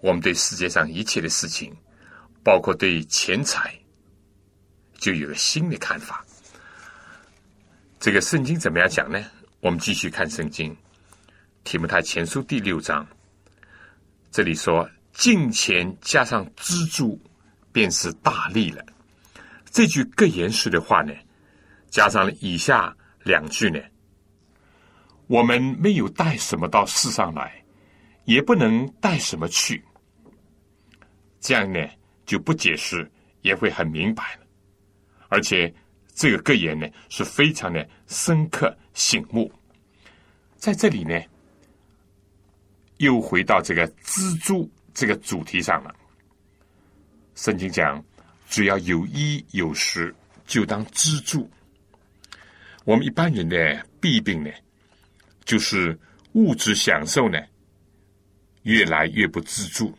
[0.00, 1.76] 我们对世界上一切的事情，
[2.42, 3.78] 包括对钱财，
[4.94, 6.24] 就有了新的看法。
[8.00, 9.22] 这个圣经怎么样讲呢？
[9.60, 10.74] 我们继续看圣经，
[11.64, 13.06] 《提摩太前书》第六章，
[14.30, 17.20] 这里说：“金钱加上资助，
[17.72, 18.82] 便是大利了。”
[19.70, 21.12] 这句更严实的话呢，
[21.90, 23.78] 加上了以下两句呢
[25.32, 27.64] ：“我们没有带什么到世上来，
[28.26, 29.82] 也不能带什么去。”
[31.40, 31.80] 这样呢，
[32.26, 34.46] 就不解释也会很明白了，
[35.28, 35.72] 而且。
[36.14, 39.50] 这个格言呢是非常的深刻醒目，
[40.58, 41.18] 在这里呢，
[42.98, 45.94] 又回到这个蜘蛛这个主题上了。
[47.34, 48.04] 圣经讲，
[48.46, 50.14] 只要有衣有食，
[50.46, 51.50] 就当知足。
[52.84, 54.50] 我们一般人的弊病呢，
[55.44, 55.98] 就是
[56.32, 57.38] 物质享受呢
[58.62, 59.96] 越来越不知足，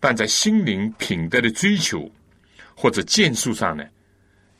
[0.00, 2.10] 但在心灵品德的追求
[2.76, 3.84] 或者建树上呢。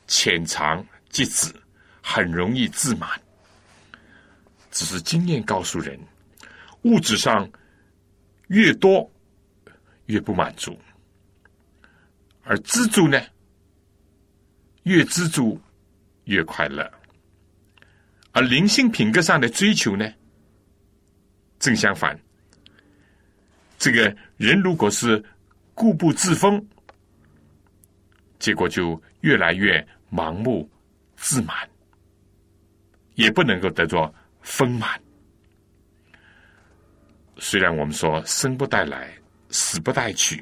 [0.07, 1.51] 浅尝即止，
[1.99, 3.09] 很容易自满。
[4.69, 5.99] 只是经验告诉人，
[6.83, 7.49] 物质上
[8.49, 9.11] 越多
[10.05, 10.77] 越不满足，
[12.43, 13.19] 而知足呢，
[14.83, 15.59] 越知足
[16.25, 16.87] 越快乐。
[18.35, 20.13] 而灵性品格上的追求呢，
[21.57, 22.19] 正相反。
[23.79, 25.23] 这个人如果是
[25.73, 26.63] 固步自封，
[28.37, 29.85] 结果就越来越。
[30.11, 30.69] 盲目
[31.17, 31.67] 自满，
[33.15, 35.01] 也不能够得着丰满。
[37.37, 39.13] 虽然我们说生不带来，
[39.49, 40.41] 死不带去，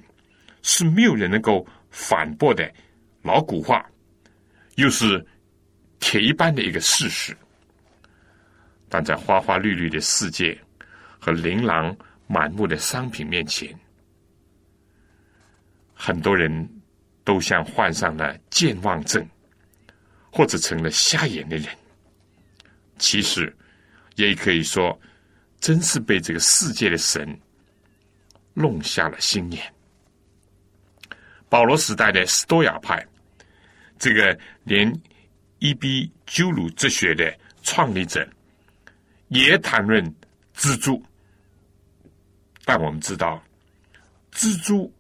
[0.61, 2.71] 是没有人能够反驳的
[3.23, 3.83] 老古话，
[4.75, 5.25] 又是
[5.99, 7.35] 铁一般的一个事实。
[8.93, 10.55] 但在花花绿绿的世界
[11.17, 13.75] 和琳琅满目的商品面前，
[15.95, 16.69] 很多人
[17.23, 19.27] 都像患上了健忘症。
[20.35, 21.67] 或者成了瞎眼的人，
[22.97, 23.55] 其实
[24.15, 24.99] 也可以说，
[25.59, 27.39] 真是被这个世界的神
[28.55, 29.71] 弄瞎了心眼。
[31.49, 33.05] 保罗时代的斯多亚派，
[33.99, 34.91] 这个连
[35.59, 38.27] 伊比鸠鲁哲学的创立者
[39.33, 40.03] 也谈论
[40.55, 41.03] 蜘蛛，
[42.63, 43.43] 但我们知道，
[44.31, 44.93] 蜘蛛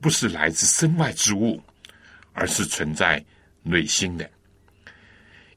[0.00, 1.60] 不是来自身外之物，
[2.32, 3.24] 而是存在
[3.62, 4.30] 内心的。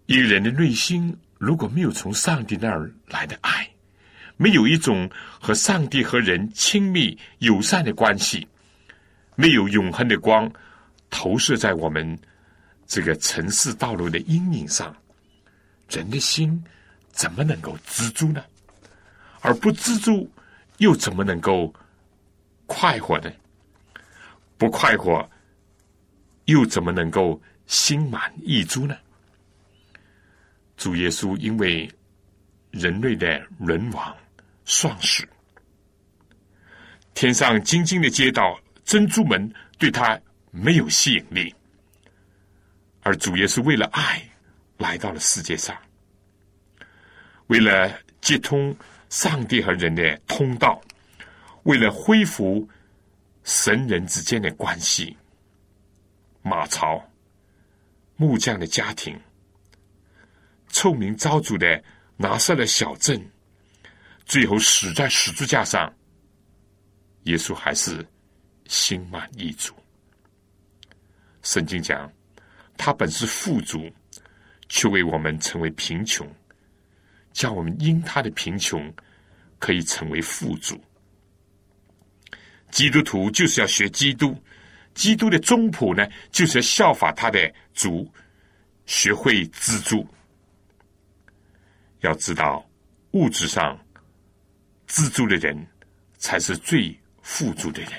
[0.08, 3.70] 一个人的内心如果没有从上帝那儿来的爱，
[4.38, 8.48] 没有一种和上帝和人亲密友善的关系，
[9.36, 10.52] 没有永恒的光
[11.10, 12.18] 投射在我们
[12.88, 14.96] 这个城市道路的阴影上，
[15.90, 16.64] 人的心
[17.18, 18.46] 怎么能够知足呢？
[19.42, 20.30] 而不知足，
[20.78, 21.74] 又怎么能够
[22.68, 23.32] 快活呢？
[24.56, 25.28] 不快活，
[26.46, 28.96] 又怎么能够心满意足呢？
[30.78, 31.90] 主耶稣因为
[32.70, 34.16] 人类的沦亡
[34.64, 35.28] 丧死，
[37.16, 40.20] 天上晶晶的街道珍珠门对他
[40.52, 41.52] 没有吸引力，
[43.02, 44.22] 而主耶稣为了爱
[44.78, 45.76] 来到了世界上，
[47.48, 47.92] 为了
[48.22, 48.76] 接通
[49.10, 50.82] 上帝和人的通道，
[51.64, 52.68] 为了恢复
[53.44, 55.16] 神人之间的关系，
[56.42, 57.02] 马槽
[58.16, 59.18] 木匠的家庭。
[60.70, 61.82] 臭名昭著的
[62.18, 63.20] 拿撒勒小镇，
[64.26, 65.92] 最后死在十字架上。
[67.24, 68.06] 耶稣还是
[68.68, 69.74] 心满意足。
[71.42, 72.12] 圣经讲，
[72.76, 73.90] 他本是富足，
[74.68, 76.28] 却为我们成为贫穷，
[77.38, 78.92] 叫我们因他的贫穷
[79.60, 80.76] 可以成为富足。
[82.72, 84.36] 基督徒就是要学基督，
[84.96, 88.12] 基督的宗谱呢，就是要效法他的主，
[88.88, 90.04] 学会知足。
[92.00, 92.68] 要知道，
[93.12, 93.80] 物质上
[94.88, 95.56] 资助的人
[96.18, 97.92] 才是最富足的人。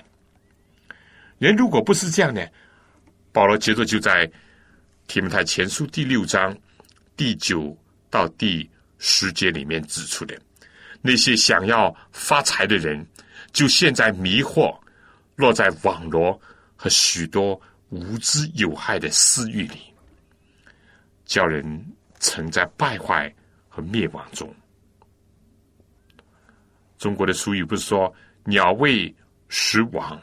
[1.39, 2.45] 人如果不是这样呢？
[3.31, 4.29] 保罗接着就在
[5.07, 6.59] 提摩太前书第六章
[7.17, 7.79] 第九
[8.11, 8.69] 到第
[8.99, 10.39] 十节里面指出的，
[11.01, 13.07] 那些想要发财的人，
[13.53, 14.79] 就陷在迷惑、
[15.37, 16.41] 落在网络
[16.77, 19.81] 和许多无知有害的私欲里，
[21.25, 21.85] 叫人
[22.21, 23.35] 沉在败坏
[23.69, 23.81] 和。
[23.81, 24.53] 灭亡中，
[26.99, 29.15] 中国的俗语不是说“鸟为
[29.49, 30.21] 食亡，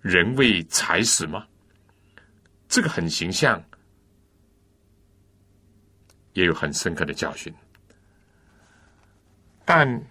[0.00, 1.44] 人为财死”吗？
[2.68, 3.60] 这个很形象，
[6.34, 7.52] 也有很深刻的教训。
[9.64, 10.02] 但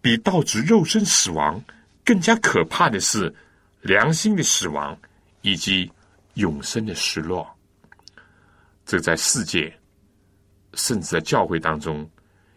[0.00, 1.62] 比导致肉身死亡
[2.04, 3.34] 更加可怕的是
[3.80, 4.96] 良心的死亡
[5.42, 5.90] 以及
[6.34, 7.48] 永生的失落。
[8.84, 9.76] 这在世界，
[10.74, 12.08] 甚至在教会当中，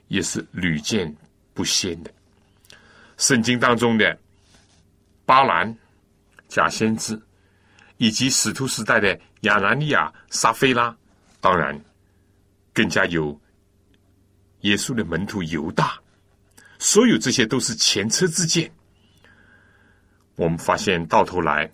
[0.10, 1.12] 也是屡见
[1.54, 2.12] 不鲜的。
[3.18, 4.18] 圣经当中的
[5.26, 5.76] 巴兰、
[6.48, 7.20] 假先知，
[7.98, 10.96] 以及使徒时代的亚拿尼亚、撒菲拉，
[11.42, 11.80] 当然
[12.74, 13.40] 更加有
[14.62, 16.00] 耶稣的门徒犹大。
[16.80, 18.72] 所有这些都是前车之鉴。
[20.36, 21.70] 我们发现到头来，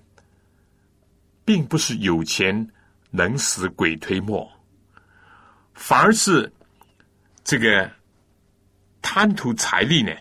[1.46, 2.68] 并不是有钱
[3.12, 4.52] 能使鬼推磨，
[5.76, 6.52] 反而是
[7.44, 7.90] 这个
[9.02, 10.12] 贪图财力呢，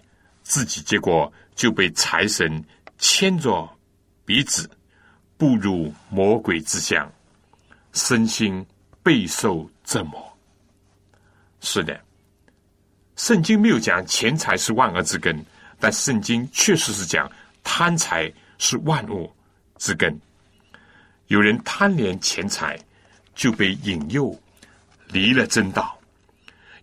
[0.42, 2.62] 自己结果就被财神
[2.98, 3.66] 牵着
[4.26, 4.70] 鼻子
[5.38, 7.10] 步入魔鬼之乡，
[7.94, 8.64] 身心
[9.02, 10.38] 备受折磨。
[11.60, 11.98] 是的。
[13.16, 15.44] 圣经没有讲钱财是万恶之根，
[15.78, 17.30] 但圣经确实是讲
[17.62, 19.32] 贪财是万恶
[19.78, 20.18] 之根。
[21.28, 22.78] 有人贪恋钱财，
[23.34, 24.36] 就被引诱
[25.08, 25.98] 离了真道，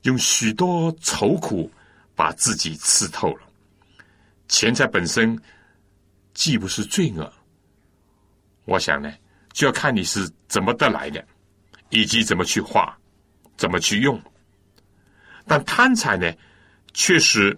[0.04, 1.70] 用许多愁苦
[2.16, 3.42] 把自己刺透了。
[4.48, 5.38] 钱财本身
[6.34, 7.32] 既不是罪恶，
[8.66, 9.14] 我想呢，
[9.52, 11.24] 就要看你是怎么得来的，
[11.90, 12.98] 以及怎么去花，
[13.58, 14.20] 怎么去用。
[15.46, 16.32] 但贪财呢，
[16.94, 17.58] 确实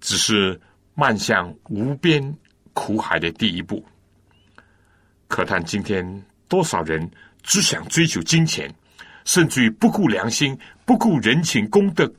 [0.00, 0.60] 只是
[0.94, 2.36] 迈向无边
[2.72, 3.84] 苦海的第一步。
[5.26, 7.10] 可叹今天多少人
[7.42, 8.72] 只想追求金钱，
[9.24, 12.10] 甚至于不顾良心、不顾人情公德，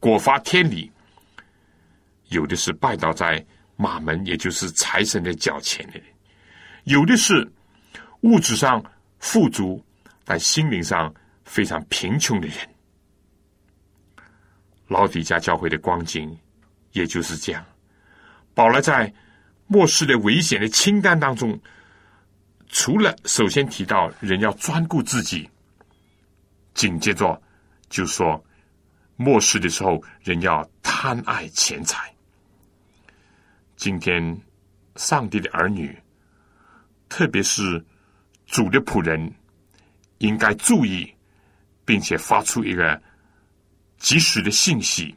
[0.00, 0.90] 果发天理。
[2.28, 3.44] 有的是拜倒在
[3.76, 6.02] 马门，也就是财神的脚前的人；
[6.84, 7.48] 有的是
[8.22, 8.84] 物质上
[9.20, 9.80] 富足，
[10.24, 12.56] 但心灵上非常贫穷的人。
[14.88, 16.38] 老底家教会的光景，
[16.92, 17.64] 也就是这样。
[18.54, 19.12] 保罗在
[19.66, 21.58] 末世的危险的清单当中，
[22.68, 25.50] 除了首先提到人要专顾自己，
[26.72, 27.42] 紧接着
[27.88, 28.42] 就说
[29.16, 32.14] 末世的时候人要贪爱钱财。
[33.74, 34.40] 今天
[34.94, 35.98] 上帝的儿女，
[37.08, 37.84] 特别是
[38.46, 39.34] 主的仆人，
[40.18, 41.12] 应该注意，
[41.84, 43.02] 并且发出一个。
[43.98, 45.14] 及时的信息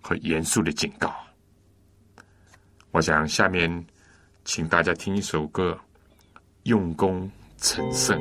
[0.00, 1.14] 和严肃的警告。
[2.90, 3.84] 我想下面
[4.44, 5.72] 请大家听一首歌，
[6.64, 8.18] 《用功成圣》。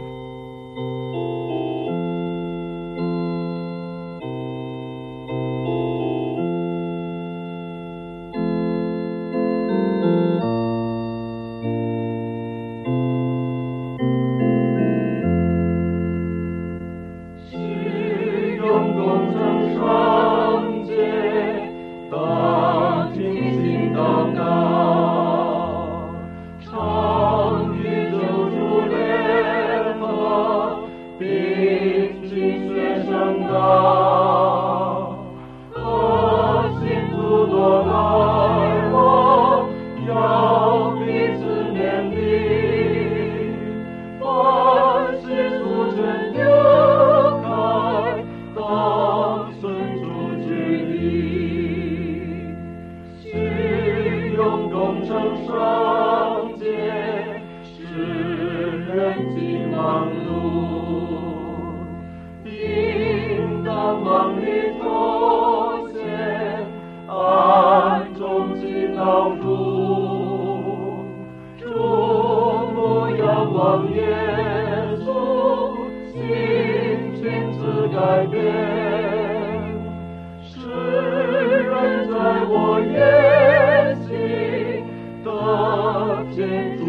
[77.94, 78.42] 改变，
[80.42, 80.58] 世
[81.70, 82.14] 人在
[82.50, 84.10] 我眼心
[85.24, 85.28] 的
[86.36, 86.83] 间。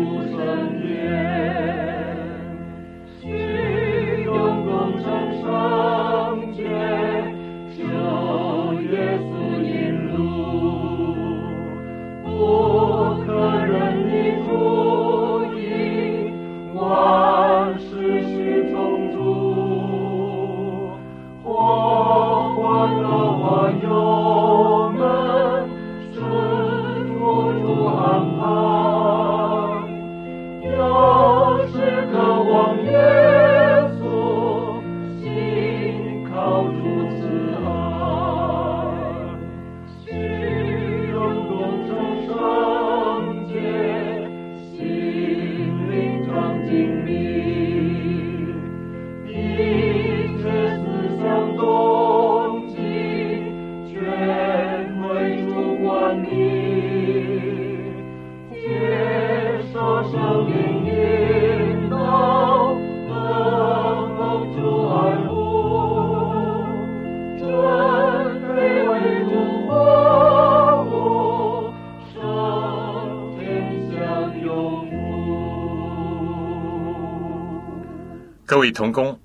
[78.64, 79.20] 位同工，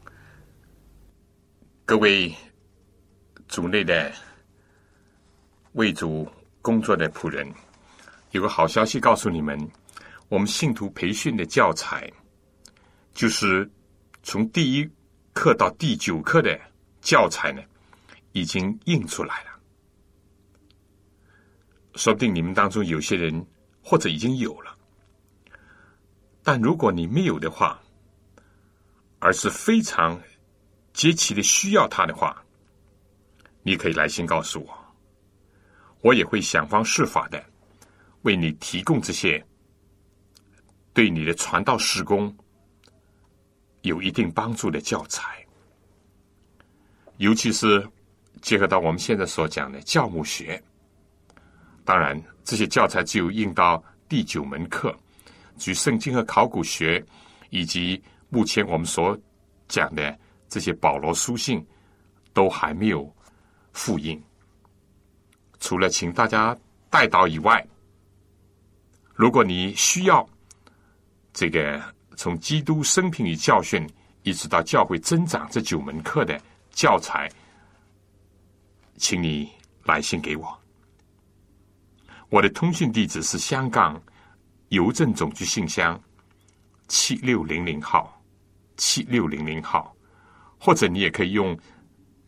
[1.86, 2.36] 各位
[3.48, 4.12] 组内的
[5.72, 6.30] 为主
[6.62, 7.50] 工作的仆人，
[8.32, 9.58] 有个好消息告诉你们：
[10.28, 12.12] 我们信徒培训的教材，
[13.14, 13.72] 就是
[14.24, 14.86] 从第一
[15.32, 16.60] 课到第九课的
[17.00, 17.62] 教材呢，
[18.34, 19.58] 已经印出来了。
[21.96, 23.48] 说不定你们当中有些人
[23.82, 24.78] 或者已经有了，
[26.44, 27.82] 但如果你没有的话，
[29.20, 30.20] 而是非常
[30.94, 32.42] 极其的需要它的话，
[33.64, 34.96] 你可以来信告诉我，
[36.02, 37.44] 我也会想方设法的
[38.22, 39.46] 为你提供这些
[40.94, 42.34] 对你的传道施工
[43.82, 45.46] 有一定帮助的教材，
[47.18, 47.86] 尤其是
[48.42, 50.62] 结合到我们现在所讲的教牧学。
[51.84, 54.98] 当然，这些教材只有印到第九门课，
[55.58, 57.06] 举圣经和考古学
[57.50, 58.02] 以及。
[58.30, 59.18] 目前我们所
[59.68, 60.18] 讲的
[60.48, 61.66] 这些保罗书信
[62.34, 63.12] 都还没有
[63.74, 64.22] 复印，
[65.60, 66.56] 除了请大家
[66.90, 67.66] 带到以外，
[69.16, 70.28] 如果你需要
[71.34, 71.82] 这个
[72.16, 73.88] 从基督生平与教训
[74.24, 76.40] 一直到教会增长这九门课的
[76.72, 77.30] 教材，
[78.98, 79.50] 请你
[79.86, 80.60] 来信给我。
[82.30, 84.00] 我的通讯地址是香港
[84.68, 86.00] 邮政总局信箱
[86.88, 88.19] 七六零零号。
[88.80, 89.94] 七六零零号，
[90.58, 91.56] 或者你也可以用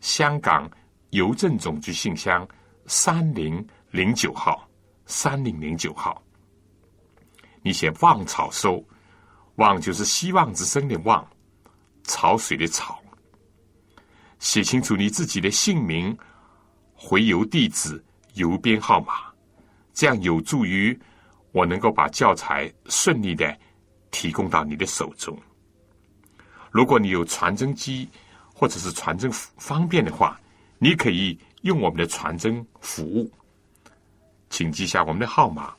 [0.01, 0.69] 香港
[1.11, 2.45] 邮政总局信箱
[2.87, 4.69] 三零零九号，
[5.05, 6.21] 三零零九号。
[7.63, 8.83] 你写“望草收
[9.55, 11.25] ”，“望”就是希望之声的“望”，
[12.03, 12.99] 潮水的“潮”。
[14.39, 16.17] 写清楚你自己的姓名、
[16.93, 19.13] 回邮地址、邮编号码，
[19.93, 20.99] 这样有助于
[21.53, 23.57] 我能够把教材顺利的
[24.09, 25.37] 提供到你的手中。
[26.71, 28.09] 如果你有传真机
[28.53, 30.39] 或者是传真方便的话，
[30.79, 33.29] 你可以用我们的传真服务，
[34.49, 35.75] 请记下我们的号码：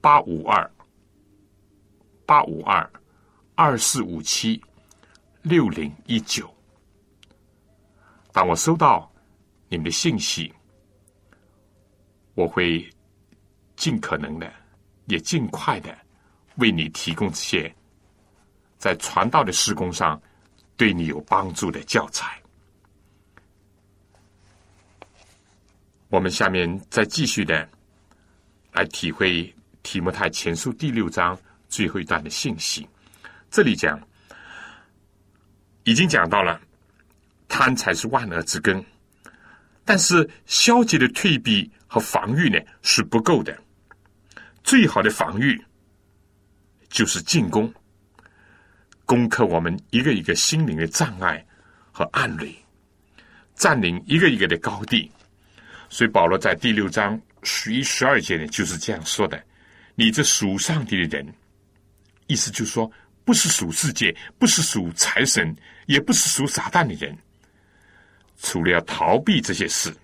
[0.00, 0.70] 八五二
[2.26, 2.88] 八五二
[3.54, 4.62] 二四五七
[5.42, 6.48] 六零一九。
[8.32, 9.10] 当我收到
[9.68, 10.52] 你们的信息，
[12.34, 12.86] 我会
[13.76, 14.52] 尽可能的，
[15.06, 15.96] 也尽快的
[16.56, 17.74] 为你提供这些。
[18.86, 20.22] 在传道的施工上，
[20.76, 22.40] 对你有帮助的教材。
[26.06, 27.68] 我们下面再继续的
[28.70, 31.36] 来体会提摩太前书第六章
[31.68, 32.88] 最后一段的信息。
[33.50, 34.00] 这里讲，
[35.82, 36.60] 已经讲到了
[37.48, 38.84] 贪才是万恶之根，
[39.84, 43.60] 但是消极的退避和防御呢是不够的。
[44.62, 45.60] 最好的防御
[46.88, 47.74] 就是进攻。
[49.06, 51.42] 攻克我们一个一个心灵的障碍
[51.92, 52.52] 和暗垒，
[53.54, 55.10] 占领一个一个的高地。
[55.88, 59.40] 所以保罗在第六章十一、十二节呢，就是这样说的
[59.94, 61.32] ：“你这属上帝的人，
[62.26, 62.90] 意思就是说，
[63.24, 65.54] 不是属世界，不是属财神，
[65.86, 67.16] 也不是属撒旦的人，
[68.42, 69.94] 除了要逃避这些事，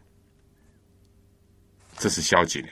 [1.99, 2.69] 这是消极的；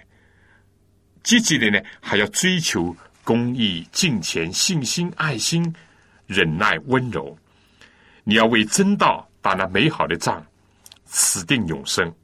[1.25, 5.75] 积极的呢，还要追求公义、敬虔、信心、爱心。”
[6.31, 7.37] 忍耐温柔，
[8.23, 10.41] 你要为真道打那美好的仗，
[11.05, 12.15] 死定永生。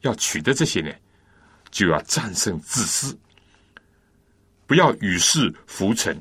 [0.00, 0.92] 要取得这些呢，
[1.70, 3.16] 就要战胜自私，
[4.66, 6.20] 不要与世浮沉，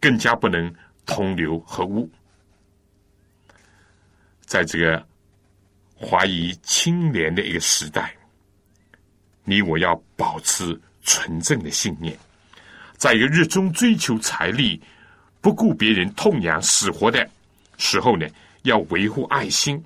[0.00, 0.72] 更加不能
[1.04, 2.08] 同流合污。
[4.42, 5.04] 在这个
[5.98, 8.14] 怀疑清廉的一个时代，
[9.42, 12.16] 你我要保持纯正的信念，
[12.96, 14.80] 在一个热衷追求财力。
[15.42, 17.28] 不顾别人痛痒死活的
[17.76, 18.24] 时候呢，
[18.62, 19.84] 要维护爱心，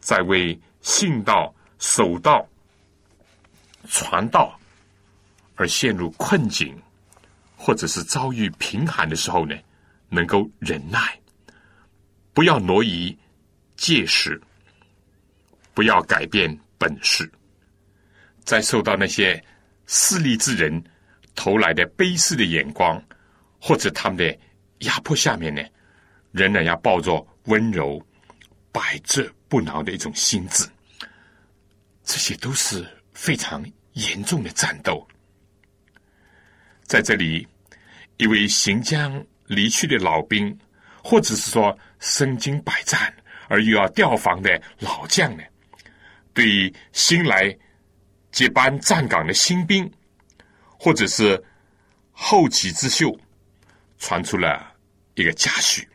[0.00, 2.46] 在为信道、守道、
[3.88, 4.54] 传道
[5.56, 6.78] 而陷入困境，
[7.56, 9.56] 或者是遭遇贫寒的时候呢，
[10.10, 11.18] 能够忍耐，
[12.34, 13.16] 不要挪移
[13.76, 14.38] 戒势，
[15.72, 17.32] 不要改变本事，
[18.44, 19.42] 在受到那些
[19.86, 20.84] 势利之人
[21.34, 23.02] 投来的卑视的眼光，
[23.58, 24.38] 或者他们的。
[24.80, 25.62] 压迫下面呢，
[26.32, 28.04] 仍然要抱着温柔、
[28.72, 30.68] 百折不挠的一种心智，
[32.04, 35.06] 这些都是非常严重的战斗。
[36.82, 37.46] 在这里，
[38.16, 40.56] 一位行将离去的老兵，
[41.04, 43.14] 或者是说身经百战
[43.48, 45.42] 而又要调防的老将呢，
[46.32, 47.56] 对于新来
[48.32, 49.90] 接班站岗的新兵，
[50.78, 51.42] 或者是
[52.12, 53.14] 后起之秀，
[53.98, 54.69] 传出了。
[55.14, 55.86] 一个嘉许。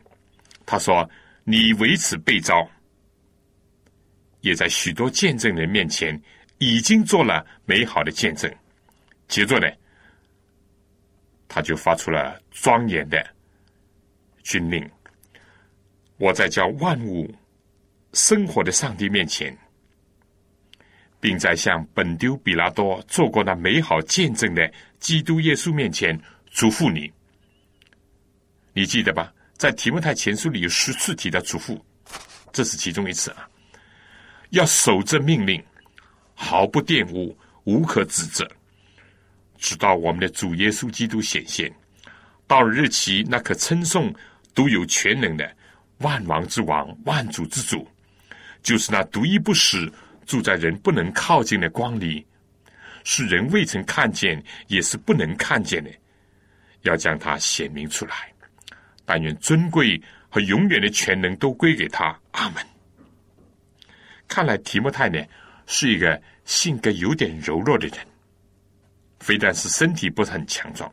[0.64, 1.08] 他说
[1.44, 2.68] ：“你为此被召，
[4.40, 6.20] 也在许多见证人面前
[6.58, 8.52] 已经做了美好的见证。”
[9.28, 9.66] 接着呢，
[11.48, 13.24] 他就发出了庄严的
[14.42, 14.88] 军令
[16.18, 17.32] ：“我在叫万物
[18.12, 19.56] 生活的上帝面前。”
[21.18, 26.16] 并在向本丢比拉多做过那美好见证的基督耶稣面前
[26.50, 27.10] 嘱咐你，
[28.76, 29.32] 你记得吧？
[29.56, 31.80] 在提摩太前书里有十次提到嘱咐，
[32.52, 33.48] 这是其中一次啊。
[34.50, 35.64] 要守着命令，
[36.34, 38.46] 毫不玷污，无可指责，
[39.56, 41.74] 直到我们的主耶稣基督显现。
[42.46, 44.14] 到了日期，那可称颂
[44.54, 45.56] 独有全能的
[46.00, 47.88] 万王之王、万主之主，
[48.62, 49.90] 就是那独一不死。
[50.26, 52.26] 住在人不能靠近的光里，
[53.04, 55.90] 是人未曾看见，也是不能看见的，
[56.82, 58.30] 要将它显明出来。
[59.06, 59.98] 但愿尊贵
[60.28, 62.14] 和永远的全能都归给他。
[62.32, 62.62] 阿门。
[64.28, 65.18] 看来提摩太呢
[65.66, 67.96] 是一个性格有点柔弱的人，
[69.20, 70.92] 非但是身体不是很强壮，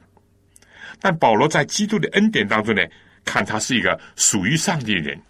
[1.01, 2.81] 但保罗在基督的恩典当中呢，
[3.25, 5.21] 看他是一个属于上帝的人，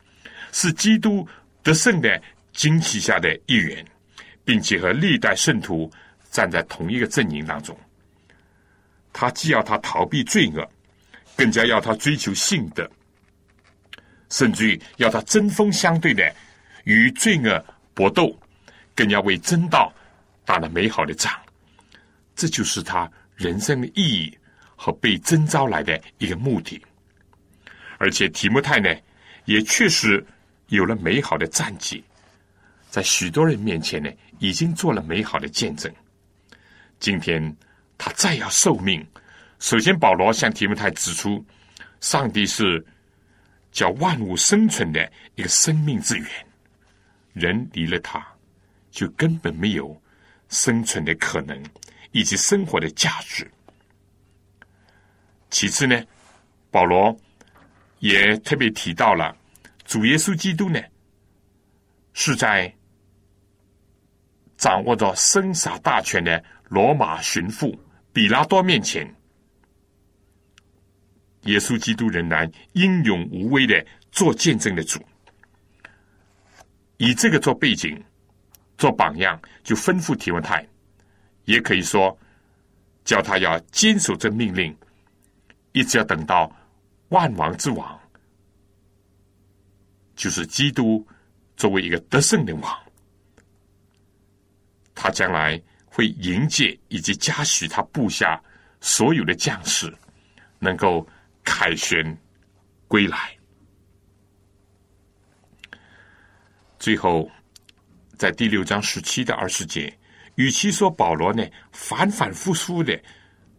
[0.51, 1.27] 是基督
[1.63, 2.21] 得胜的
[2.53, 3.84] 旌旗下的一员。
[4.45, 5.89] 并且和历代圣徒
[6.29, 7.79] 站在同一个阵营当中，
[9.13, 10.69] 他既要他逃避罪恶，
[11.36, 12.89] 更加要他追求信德，
[14.29, 16.34] 甚至于要他针锋相对的
[16.84, 17.63] 与罪恶
[17.93, 18.38] 搏斗，
[18.95, 19.91] 更要为真道
[20.45, 21.31] 打了美好的仗。
[22.36, 24.38] 这就是他人生的意义
[24.75, 26.81] 和被征召来的一个目的。
[27.97, 28.89] 而且提摩太呢，
[29.45, 30.25] 也确实
[30.67, 32.03] 有了美好的战绩。
[32.89, 34.09] 在许多人面前呢，
[34.39, 35.91] 已经做了美好的见证。
[36.99, 37.55] 今天
[37.97, 39.05] 他再要受命，
[39.64, 41.41] 首先保罗向提摩太指出，
[42.01, 42.86] 上帝是
[43.72, 46.28] 叫万物生存的一个生命之源，
[47.32, 48.22] 人离了他，
[48.91, 49.97] 就根本没有
[50.49, 51.57] 生存的可能
[52.11, 53.49] 以及生活的价值。
[55.49, 56.03] 其次呢，
[56.70, 57.18] 保罗
[57.99, 59.34] 也特别提到了
[59.86, 60.82] 主耶稣基督呢，
[62.11, 62.72] 是在。
[64.57, 67.78] 掌握着生杀大权的罗马巡抚
[68.14, 69.05] 比拉多面前，
[71.43, 74.99] 耶稣基督仍然英勇无畏的做见证的主，
[76.97, 78.01] 以这个做背景、
[78.77, 80.65] 做榜样，就吩咐提摩太，
[81.45, 82.17] 也可以说
[83.03, 84.75] 叫他要坚守这命令，
[85.73, 86.49] 一直要等到
[87.09, 87.99] 万王之王，
[90.15, 91.05] 就是基督
[91.57, 92.79] 作为一个得胜的王。
[94.95, 98.41] 他将来会迎接以及嘉许他部下
[98.79, 99.93] 所有的将士，
[100.59, 101.05] 能够
[101.43, 102.17] 凯旋
[102.87, 103.35] 归来。
[106.79, 107.29] 最后，
[108.17, 109.95] 在第六章十七到二十节，
[110.35, 112.99] 与其说保罗呢反反复复的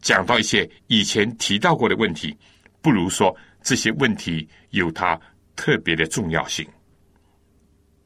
[0.00, 2.36] 讲到一些以前提到过的问题，
[2.82, 5.20] 不如说这些问题有它
[5.56, 6.66] 特别的重要性。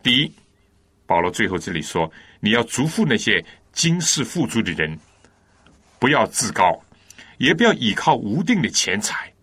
[0.02, 0.32] 第一，
[1.06, 2.10] 保罗最后这里说。
[2.40, 4.96] 你要嘱咐那些今世富足的人，
[5.98, 6.80] 不要自高，
[7.38, 9.34] 也不要依靠无定的钱财，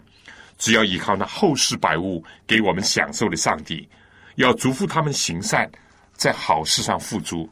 [0.57, 3.87] 只要依靠那后世百物给我们享受的上帝。
[4.35, 5.69] 要嘱咐他们行善，
[6.13, 7.49] 在好事上付出，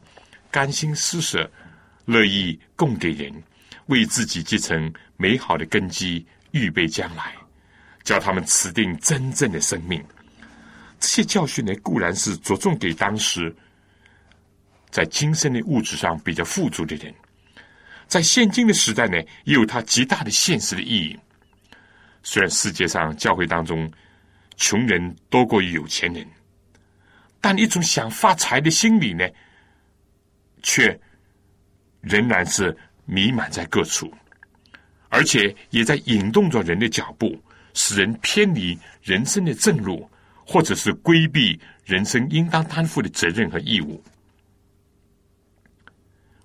[0.50, 1.50] 甘心施舍，
[2.04, 3.32] 乐意供给人，
[3.86, 7.34] 为自己继承美好的根基，预备将来，
[8.02, 10.04] 叫他们持定真正的生命。
[11.00, 13.54] 这些教训呢，固然是着重给当时。
[14.90, 17.12] 在今生的物质上比较富足的人，
[18.06, 21.18] 在现今的时代呢，也有它极大的现实的意义。
[22.26, 23.88] 虽然世界上教会当中
[24.56, 26.26] 穷人多过于有钱人，
[27.38, 29.28] 但一种想发财的心理呢，
[30.62, 30.98] 却
[32.00, 34.10] 仍然是弥漫在各处，
[35.10, 37.38] 而且也在引动着人的脚步，
[37.74, 40.08] 使人偏离人生的正路，
[40.46, 44.02] 或者是规避人生应当担负的责任和义务。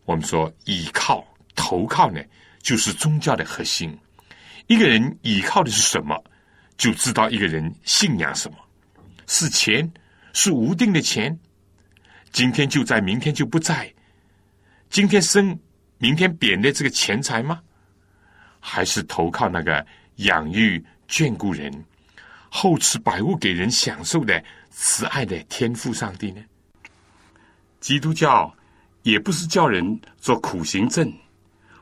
[0.03, 1.25] 我们说倚靠、
[1.55, 2.21] 投靠呢，
[2.61, 3.97] 就是宗教的核心。
[4.69, 6.23] 一个人倚靠的是什么，
[6.77, 8.57] 就知道一个人信仰什么。
[9.25, 9.91] 是钱，
[10.31, 11.35] 是无定的钱，
[12.31, 13.91] 今天就在，明天就不在。
[14.91, 15.59] 今天生，
[15.97, 17.59] 明天贬的这个钱财吗？
[18.59, 19.83] 还是投靠那个
[20.17, 21.73] 养育、眷顾人、
[22.47, 26.43] 厚赐百物给人享受的慈爱的天赋上帝呢？
[27.79, 28.55] 基督教。
[29.03, 31.11] 也不是叫人做苦行僧，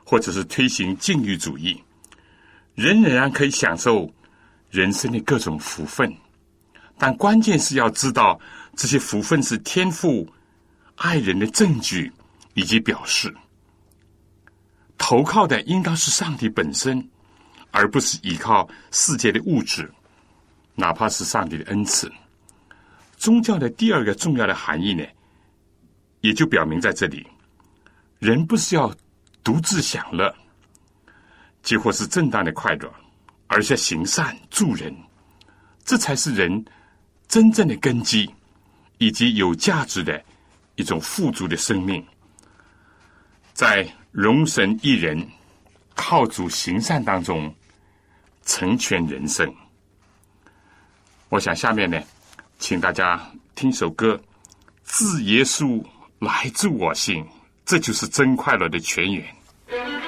[0.04, 1.78] 或者是推行禁欲主义，
[2.78, 4.08] 人仍然可以享受
[4.70, 6.16] 人生的各种福分，
[6.96, 8.38] 但关键是要知道
[8.76, 10.24] 这些福分是天赋
[10.94, 12.12] 爱人的证据
[12.54, 13.34] 以及表示。
[14.96, 17.04] 投靠的应当是上帝本身，
[17.72, 19.92] 而不是依靠世界的物质，
[20.76, 22.08] 哪怕是上帝的恩赐。
[23.16, 25.04] 宗教的第二个重要的含义呢，
[26.20, 27.26] 也就表明在这里：
[28.20, 28.94] 人不是要
[29.42, 30.32] 独自享乐，
[31.68, 32.90] 几乎是正当的快乐，
[33.46, 34.90] 而且行善助人，
[35.84, 36.64] 这才是人
[37.28, 38.34] 真正的根基，
[38.96, 40.24] 以及有价值的
[40.76, 42.02] 一种富足的生命，
[43.52, 43.86] 在。
[44.10, 45.28] 容神一人，
[45.94, 47.54] 靠主行善当中
[48.46, 49.54] 成全人生。
[51.28, 52.00] 我想下面呢，
[52.58, 53.20] 请大家
[53.54, 54.14] 听首歌，
[54.82, 55.84] 《自耶稣
[56.20, 57.22] 来助我心》，
[57.66, 60.07] 这就是真快乐的泉源。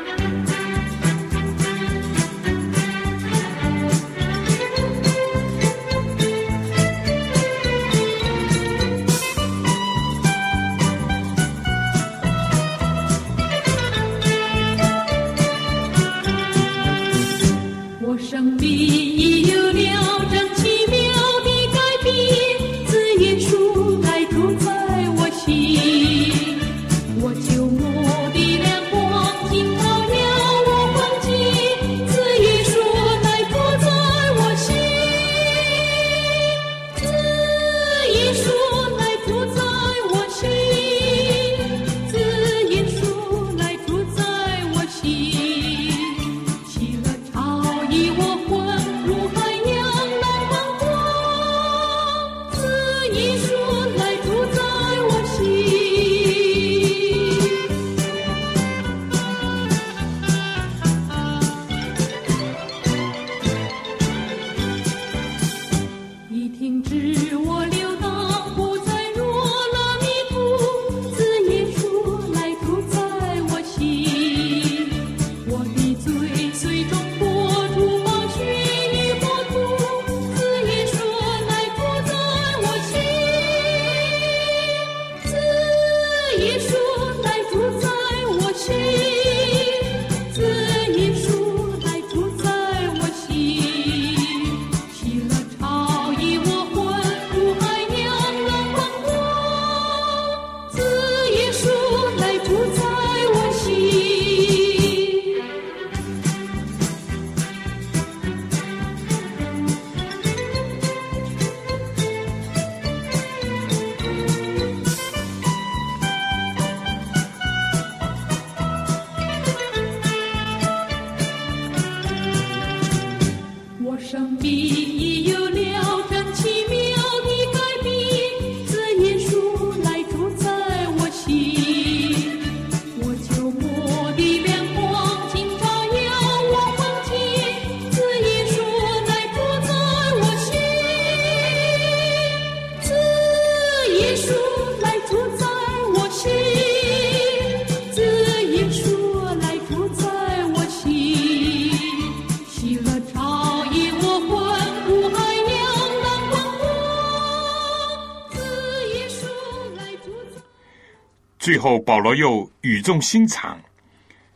[161.51, 163.61] 最后，保罗又语重心长、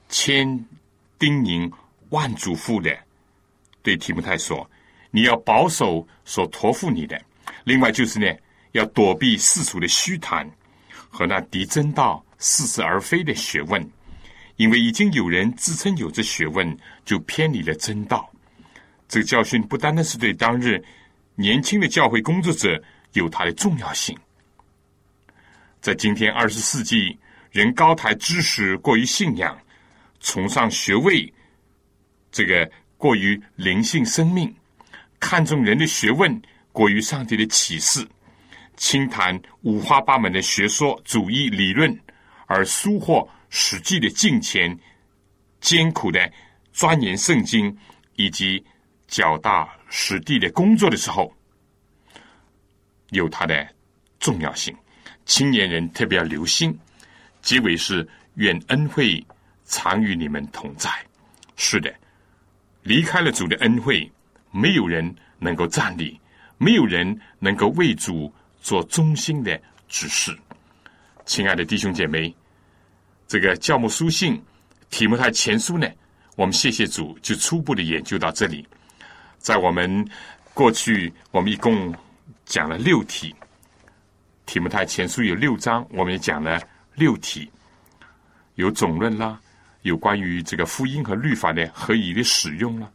[0.08, 0.66] 千
[1.16, 1.72] 叮咛
[2.08, 2.92] 万嘱咐的
[3.84, 4.68] 对提摩太说
[5.12, 7.16] ：“你要保守所托付你的。
[7.62, 8.26] 另外，就是呢，
[8.72, 10.50] 要躲避世俗的虚谈
[11.08, 13.88] 和那敌真道、似是而非的学问，
[14.56, 18.28] 因为已经有人自称有这学问，就偏离了真道。
[19.06, 20.84] 这个教训不单单是对当日
[21.36, 24.18] 年轻的教会工作者有它的重要性。”
[25.85, 27.14] 在今天二十世纪，
[27.51, 29.55] 人高抬知识过于信仰，
[30.18, 31.30] 崇尚学位，
[32.32, 34.51] 这个过于灵性生命，
[35.20, 36.41] 看重人的学问
[36.72, 38.03] 过于上帝的启示，
[38.78, 41.95] 轻谈五花八门的学说主义理论，
[42.47, 44.74] 而疏忽实际的敬虔、
[45.61, 46.32] 艰苦的
[46.72, 47.76] 钻研圣经
[48.16, 48.64] 以及
[49.07, 51.30] 脚踏实地的工作的时候，
[53.11, 53.68] 有它的
[54.18, 54.74] 重要性。
[55.26, 56.76] 青年人特别要留心，
[57.40, 59.24] 结尾是愿恩惠
[59.64, 60.90] 常与你们同在。
[61.56, 61.94] 是的，
[62.82, 64.10] 离开了主的恩惠，
[64.50, 66.20] 没有人能够站立，
[66.58, 70.36] 没有人能够为主做忠心的指示。
[71.24, 72.34] 亲爱的弟兄姐妹，
[73.26, 74.42] 这个教牧书信
[74.90, 75.88] 提摩太前书呢，
[76.36, 78.66] 我们谢谢主，就初步的研究到这里。
[79.38, 80.06] 在我们
[80.52, 81.94] 过去，我们一共
[82.44, 83.34] 讲了六题。
[84.47, 86.61] 提摩太前书有六章，我们也讲了
[86.95, 87.51] 六题，
[88.55, 89.40] 有总论啦，
[89.82, 92.90] 有关于这个福音和律法的合宜的使用了，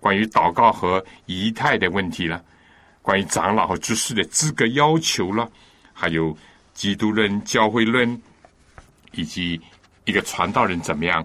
[0.00, 2.42] 关于祷告和仪态的问题了，
[3.02, 5.50] 关于长老和执事的资格要求了，
[5.92, 6.36] 还有
[6.72, 8.20] 基督论、教会论，
[9.10, 9.60] 以及
[10.04, 11.24] 一个传道人怎么样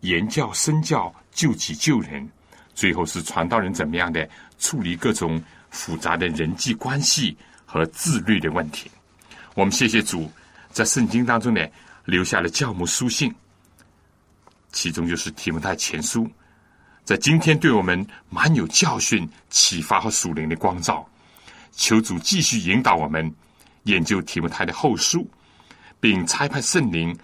[0.00, 2.26] 言教、身教、救己救人，
[2.74, 8.90] 最后是传道人怎么样的处理各种复杂的人际关系和自律的问题。
[9.56, 10.30] 我们谢谢主，
[10.70, 11.66] 在圣经当中呢
[12.04, 13.34] 留下了教母书信，
[14.70, 16.30] 其中就是提摩太前书，
[17.04, 21.08] 在今天对我们蛮有教训、启发和属灵的光照。
[21.72, 23.34] 求主继续引导我们
[23.84, 25.26] 研究提摩太的后书，
[26.00, 27.18] 并差派圣灵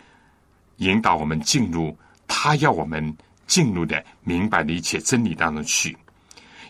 [0.79, 1.95] 引导我们进入
[2.27, 3.15] 他要我们
[3.47, 5.95] 进入的明白的一切真理当中去，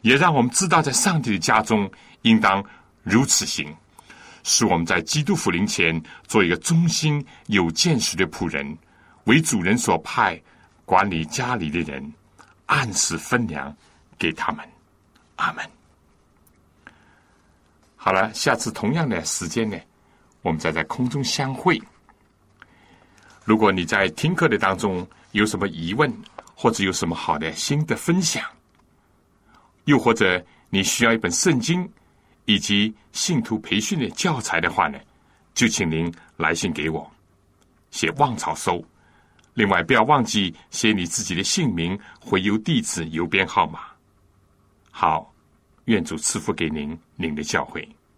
[0.02, 1.88] 也让我们知道在上帝的家中
[2.22, 2.64] 应当
[3.04, 3.72] 如此行。
[4.42, 8.76] 使我们在基督福临前做一个忠心有见识的仆人，
[9.24, 10.40] 为主人所派
[10.84, 12.12] 管理家里的人，
[12.66, 13.74] 按时分粮
[14.18, 14.68] 给他们。
[15.36, 15.64] 阿门。
[17.96, 19.76] 好了，下次同样的时间呢，
[20.42, 21.80] 我们再在空中相会。
[23.44, 26.12] 如果你在听课的当中有什么疑问，
[26.54, 28.44] 或者有什么好的心得分享，
[29.84, 31.88] 又或者你需要一本圣经。
[32.44, 34.98] 以及信徒培训的教材的话呢，
[35.54, 37.10] 就请您来信给我，
[37.90, 38.84] 写旺草收。
[39.54, 43.80] 另外，不要忘记写你自己的姓名、回邮地址、邮编号码。
[44.90, 45.32] 好，
[45.84, 47.86] 愿主赐福给您，您的教诲。